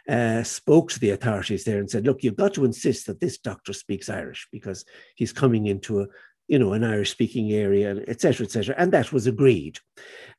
uh, 0.08 0.42
spoke 0.44 0.92
to 0.92 1.00
the 1.00 1.12
authorities 1.12 1.64
there 1.64 1.80
and 1.80 1.90
said, 1.90 2.06
look, 2.06 2.24
you've 2.24 2.36
got 2.36 2.56
to 2.56 2.66
insist 2.66 3.06
that 3.06 3.20
this 3.20 3.38
doctor 3.38 3.74
speaks 3.74 4.10
Irish 4.10 4.48
because 4.52 4.86
he's 5.16 5.32
coming 5.32 5.68
into 5.68 6.02
a, 6.02 6.08
you 6.50 6.58
know, 6.58 6.74
an 6.74 6.84
Irish 6.84 7.12
speaking 7.12 7.52
area, 7.54 7.96
etc., 8.08 8.46
etc. 8.46 8.76
And 8.78 8.92
that 8.92 9.14
was 9.14 9.28
agreed. 9.28 9.78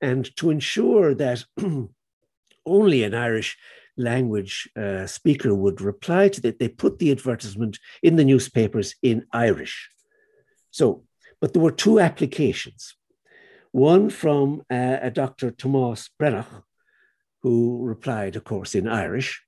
And 0.00 0.34
to 0.36 0.50
ensure 0.50 1.14
that 1.14 1.44
only 2.66 3.04
an 3.04 3.14
Irish 3.14 3.56
language 3.96 4.68
uh, 4.76 5.06
speaker 5.06 5.54
would 5.54 5.80
reply 5.80 6.28
to 6.28 6.40
that, 6.40 6.58
they 6.58 6.68
put 6.68 6.98
the 6.98 7.12
advertisement 7.12 7.78
in 8.02 8.16
the 8.16 8.24
newspapers 8.24 8.96
in 9.02 9.24
Irish. 9.32 9.88
So, 10.72 11.04
but 11.40 11.52
there 11.52 11.62
were 11.62 11.70
two 11.70 12.00
applications. 12.00 12.96
One 13.70 14.10
from 14.10 14.62
uh, 14.68 14.98
a 15.00 15.10
Dr. 15.12 15.52
Tomas 15.52 16.10
Brennach, 16.20 16.64
who 17.42 17.78
replied, 17.82 18.34
of 18.34 18.42
course, 18.42 18.74
in 18.74 18.88
Irish. 18.88 19.42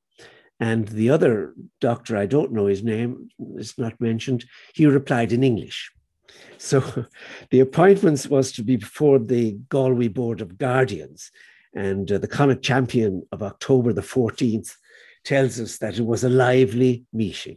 And 0.60 0.86
the 0.86 1.10
other 1.10 1.54
doctor, 1.80 2.16
I 2.16 2.26
don't 2.26 2.52
know 2.52 2.66
his 2.66 2.84
name, 2.84 3.30
is 3.56 3.76
not 3.78 4.00
mentioned, 4.00 4.44
he 4.74 4.86
replied 4.86 5.32
in 5.32 5.42
English. 5.42 5.90
So 6.58 7.06
the 7.50 7.60
appointments 7.60 8.28
was 8.28 8.52
to 8.52 8.62
be 8.62 8.76
before 8.76 9.18
the 9.18 9.52
Galway 9.68 10.08
Board 10.08 10.40
of 10.40 10.58
Guardians. 10.58 11.30
And 11.74 12.10
uh, 12.10 12.18
the 12.18 12.28
Connacht 12.28 12.62
champion 12.62 13.22
of 13.32 13.42
October 13.42 13.92
the 13.92 14.02
14th 14.02 14.76
tells 15.24 15.60
us 15.60 15.78
that 15.78 15.98
it 15.98 16.06
was 16.06 16.24
a 16.24 16.28
lively 16.28 17.04
meeting. 17.12 17.56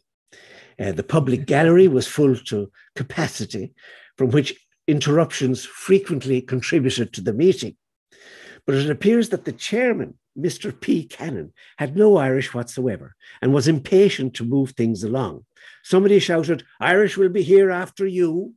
Uh, 0.79 0.91
the 0.91 1.03
public 1.03 1.45
gallery 1.45 1.87
was 1.87 2.07
full 2.07 2.35
to 2.35 2.71
capacity, 2.95 3.73
from 4.17 4.29
which 4.31 4.55
interruptions 4.87 5.65
frequently 5.65 6.41
contributed 6.41 7.13
to 7.13 7.21
the 7.21 7.33
meeting. 7.33 7.75
But 8.65 8.75
it 8.75 8.89
appears 8.89 9.29
that 9.29 9.45
the 9.45 9.51
chairman, 9.51 10.15
Mr. 10.37 10.77
P. 10.79 11.05
Cannon, 11.05 11.53
had 11.77 11.95
no 11.95 12.17
Irish 12.17 12.53
whatsoever 12.53 13.15
and 13.41 13.53
was 13.53 13.67
impatient 13.67 14.33
to 14.35 14.43
move 14.43 14.71
things 14.71 15.03
along. 15.03 15.45
Somebody 15.83 16.19
shouted, 16.19 16.63
Irish 16.79 17.17
will 17.17 17.29
be 17.29 17.43
here 17.43 17.71
after 17.71 18.05
you. 18.07 18.53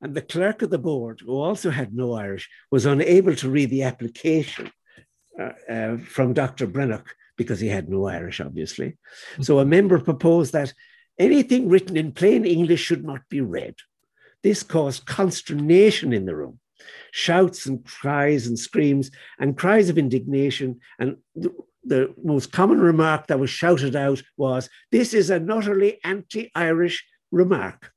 And 0.00 0.14
the 0.14 0.22
clerk 0.22 0.62
of 0.62 0.70
the 0.70 0.78
board, 0.78 1.20
who 1.24 1.40
also 1.40 1.70
had 1.70 1.94
no 1.94 2.14
Irish, 2.14 2.48
was 2.70 2.86
unable 2.86 3.34
to 3.36 3.50
read 3.50 3.70
the 3.70 3.82
application 3.82 4.70
uh, 5.40 5.50
uh, 5.68 5.96
from 5.98 6.34
Dr. 6.34 6.66
Brennach 6.66 7.06
because 7.36 7.60
he 7.60 7.68
had 7.68 7.88
no 7.88 8.06
Irish, 8.06 8.40
obviously. 8.40 8.96
So 9.40 9.58
a 9.58 9.64
member 9.64 9.98
proposed 9.98 10.52
that 10.52 10.72
anything 11.18 11.68
written 11.68 11.96
in 11.96 12.12
plain 12.12 12.44
English 12.44 12.80
should 12.80 13.04
not 13.04 13.22
be 13.28 13.40
read. 13.40 13.74
This 14.42 14.62
caused 14.62 15.06
consternation 15.06 16.12
in 16.12 16.26
the 16.26 16.36
room, 16.36 16.60
shouts 17.12 17.66
and 17.66 17.84
cries 17.84 18.46
and 18.46 18.58
screams 18.58 19.10
and 19.38 19.58
cries 19.58 19.88
of 19.88 19.98
indignation. 19.98 20.80
And 20.98 21.16
the, 21.34 21.52
the 21.84 22.14
most 22.22 22.52
common 22.52 22.80
remark 22.80 23.26
that 23.28 23.40
was 23.40 23.50
shouted 23.50 23.96
out 23.96 24.22
was, 24.36 24.68
This 24.92 25.12
is 25.12 25.30
an 25.30 25.50
utterly 25.50 25.98
anti 26.04 26.50
Irish 26.54 27.04
remark. 27.32 27.92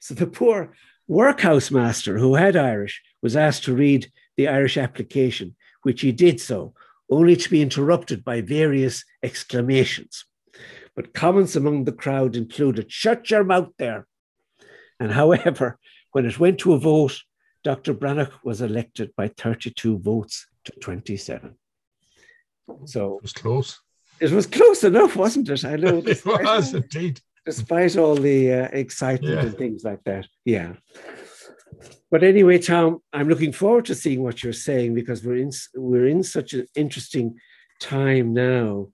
So 0.00 0.14
the 0.14 0.26
poor 0.26 0.72
workhouse 1.10 1.72
master 1.72 2.18
who 2.18 2.36
had 2.36 2.56
Irish 2.56 3.02
was 3.20 3.34
asked 3.34 3.64
to 3.64 3.74
read 3.74 4.10
the 4.36 4.46
Irish 4.46 4.76
application, 4.76 5.56
which 5.82 6.02
he 6.02 6.12
did 6.12 6.40
so, 6.40 6.72
only 7.10 7.34
to 7.34 7.50
be 7.50 7.60
interrupted 7.60 8.24
by 8.24 8.40
various 8.40 9.04
exclamations. 9.22 10.24
but 10.94 11.12
comments 11.12 11.56
among 11.56 11.84
the 11.84 11.92
crowd 11.92 12.36
included, 12.36 12.92
Shut 12.92 13.28
your 13.30 13.42
mouth 13.42 13.70
there. 13.76 14.06
And 15.00 15.10
however, 15.10 15.78
when 16.12 16.26
it 16.26 16.38
went 16.38 16.58
to 16.60 16.74
a 16.74 16.78
vote, 16.78 17.20
Dr. 17.64 17.92
Brannock 17.92 18.32
was 18.44 18.60
elected 18.60 19.10
by 19.16 19.28
32 19.28 19.98
votes 19.98 20.46
to 20.64 20.72
27. 20.80 21.56
So 22.84 23.16
it 23.16 23.22
was 23.22 23.32
close. 23.32 23.80
It 24.20 24.30
was 24.30 24.46
close 24.46 24.84
enough, 24.84 25.16
wasn't 25.16 25.48
it? 25.48 25.64
I 25.64 25.74
know. 25.76 25.98
it 26.06 26.24
was 26.24 26.72
indeed. 26.72 27.20
Despite 27.46 27.96
all 27.96 28.14
the 28.14 28.52
uh, 28.52 28.68
excitement 28.72 29.34
yeah. 29.34 29.46
and 29.46 29.56
things 29.56 29.82
like 29.84 30.02
that. 30.04 30.26
Yeah. 30.44 30.74
But 32.10 32.24
anyway, 32.24 32.58
Tom, 32.58 33.00
I'm 33.12 33.28
looking 33.28 33.52
forward 33.52 33.84
to 33.86 33.94
seeing 33.94 34.22
what 34.22 34.42
you're 34.42 34.52
saying 34.52 34.94
because 34.94 35.24
we're 35.24 35.36
in 35.36 35.52
we're 35.74 36.06
in 36.06 36.22
such 36.22 36.52
an 36.54 36.66
interesting 36.74 37.38
time 37.80 38.34
now. 38.34 38.88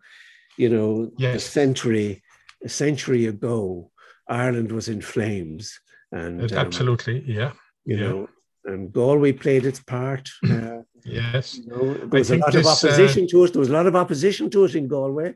You 0.58 0.68
know, 0.68 1.10
yes. 1.18 1.36
a 1.36 1.40
century 1.40 2.22
a 2.62 2.68
century 2.68 3.26
ago, 3.26 3.90
Ireland 4.28 4.72
was 4.72 4.88
in 4.88 5.00
flames, 5.00 5.78
and 6.12 6.52
um, 6.52 6.58
absolutely, 6.58 7.24
yeah, 7.26 7.52
you 7.84 7.96
yeah. 7.96 8.08
know, 8.08 8.28
and 8.64 8.92
Galway 8.92 9.32
played 9.32 9.64
its 9.64 9.80
part. 9.80 10.28
Uh, 10.48 10.82
yes, 11.04 11.56
you 11.56 11.66
know, 11.66 11.94
there 11.94 12.18
was 12.20 12.30
a 12.30 12.36
lot 12.36 12.52
this, 12.52 12.66
of 12.66 12.72
opposition 12.72 13.24
uh, 13.24 13.28
to 13.28 13.44
it. 13.44 13.52
There 13.52 13.60
was 13.60 13.70
a 13.70 13.72
lot 13.72 13.86
of 13.86 13.96
opposition 13.96 14.50
to 14.50 14.64
it 14.64 14.74
in 14.74 14.88
Galway. 14.88 15.34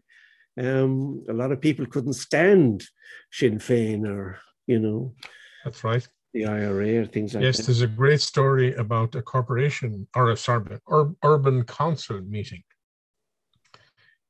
Um, 0.58 1.24
a 1.28 1.32
lot 1.32 1.52
of 1.52 1.60
people 1.60 1.86
couldn't 1.86 2.14
stand 2.14 2.84
Sinn 3.32 3.58
Féin 3.58 4.06
or 4.06 4.38
you 4.66 4.78
know. 4.78 5.14
That's 5.64 5.84
right. 5.84 6.06
The 6.32 6.46
IRA 6.46 7.02
or 7.02 7.06
things 7.06 7.34
like 7.34 7.42
yes, 7.42 7.56
that. 7.56 7.62
Yes, 7.62 7.66
there's 7.66 7.82
a 7.82 7.88
great 7.88 8.20
story 8.20 8.74
about 8.74 9.14
a 9.16 9.22
corporation 9.22 10.06
or 10.14 10.30
a 10.30 10.36
sorry, 10.36 10.78
ur- 10.90 11.14
urban 11.24 11.64
council 11.64 12.20
meeting 12.22 12.62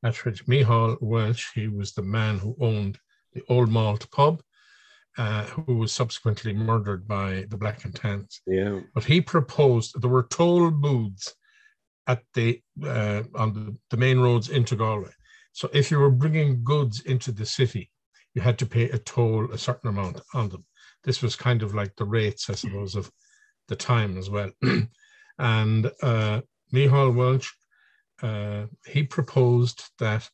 at 0.03 0.25
which 0.25 0.47
Micheál 0.47 0.97
Welsh, 1.01 1.49
he 1.55 1.69
was 1.69 1.93
the 1.93 2.03
man 2.03 2.39
who 2.39 2.57
owned 2.61 2.99
the 3.33 3.43
Old 3.49 3.69
Malt 3.69 4.11
pub, 4.11 4.43
uh, 5.19 5.45
who 5.45 5.77
was 5.77 5.93
subsequently 5.93 6.53
murdered 6.53 7.07
by 7.07 7.45
the 7.51 7.57
Black 7.57 7.85
and 7.85 7.95
Tans. 7.95 8.41
Yeah. 8.47 8.81
But 8.95 9.05
he 9.05 9.21
proposed 9.21 10.01
there 10.01 10.11
were 10.11 10.25
toll 10.25 10.71
booths 10.71 11.35
at 12.07 12.23
the 12.35 12.61
uh, 12.83 13.23
on 13.35 13.53
the, 13.53 13.77
the 13.91 13.97
main 13.97 14.19
roads 14.19 14.49
into 14.49 14.77
Galway. 14.77 15.11
So 15.53 15.69
if 15.73 15.91
you 15.91 15.99
were 15.99 16.11
bringing 16.11 16.65
goods 16.65 17.01
into 17.01 17.33
the 17.33 17.47
city, 17.47 17.91
you 18.35 18.43
had 18.43 18.59
to 18.59 18.67
pay 18.67 18.89
a 18.91 18.99
toll, 18.99 19.51
a 19.53 19.59
certain 19.59 19.91
amount 19.91 20.21
on 20.35 20.49
them. 20.49 20.65
This 21.05 21.23
was 21.23 21.37
kind 21.37 21.63
of 21.63 21.75
like 21.75 21.97
the 21.97 22.05
rates, 22.05 22.49
I 22.51 22.55
suppose, 22.55 22.95
of 22.95 23.11
the 23.69 23.77
time 23.77 24.19
as 24.19 24.31
well. 24.31 24.51
and 25.39 25.91
uh, 26.03 26.43
Micheál 26.73 27.15
Welch, 27.15 27.53
uh, 28.23 28.67
he 28.87 29.03
proposed 29.03 29.83
that 29.99 30.29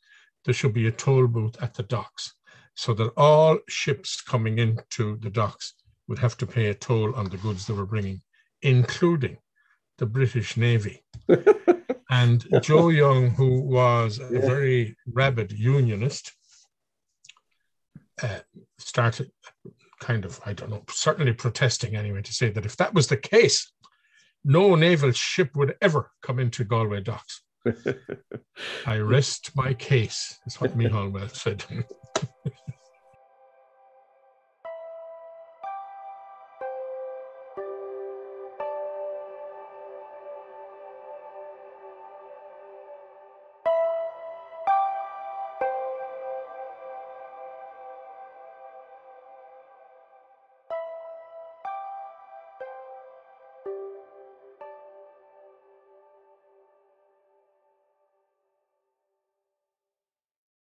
there 0.44 0.54
should 0.54 0.74
be 0.74 0.86
a 0.86 0.92
toll 0.92 1.26
booth 1.26 1.60
at 1.62 1.74
the 1.74 1.82
docks 1.84 2.34
so 2.74 2.92
that 2.94 3.12
all 3.16 3.58
ships 3.68 4.20
coming 4.20 4.58
into 4.58 5.16
the 5.18 5.30
docks 5.30 5.74
would 6.08 6.18
have 6.18 6.36
to 6.36 6.46
pay 6.46 6.66
a 6.66 6.74
toll 6.74 7.14
on 7.14 7.28
the 7.30 7.38
goods 7.38 7.66
they 7.66 7.74
were 7.74 7.86
bringing, 7.86 8.20
including 8.62 9.38
the 9.98 10.06
British 10.06 10.56
Navy. 10.56 11.04
and 12.10 12.46
Joe 12.62 12.88
Young, 12.88 13.30
who 13.30 13.60
was 13.60 14.18
a 14.18 14.40
very 14.40 14.96
rabid 15.06 15.52
unionist, 15.52 16.32
uh, 18.22 18.40
started 18.78 19.30
kind 20.00 20.24
of, 20.24 20.40
I 20.46 20.52
don't 20.52 20.70
know, 20.70 20.84
certainly 20.88 21.32
protesting 21.32 21.96
anyway, 21.96 22.22
to 22.22 22.32
say 22.32 22.50
that 22.50 22.66
if 22.66 22.76
that 22.76 22.94
was 22.94 23.08
the 23.08 23.16
case, 23.16 23.72
no 24.44 24.74
naval 24.76 25.10
ship 25.12 25.56
would 25.56 25.74
ever 25.82 26.10
come 26.22 26.38
into 26.38 26.64
Galway 26.64 27.00
docks. 27.00 27.42
I 28.86 28.98
rest 28.98 29.50
my 29.56 29.74
case, 29.74 30.38
is 30.46 30.60
what 30.60 30.76
Welch 30.76 31.34
said. 31.34 31.64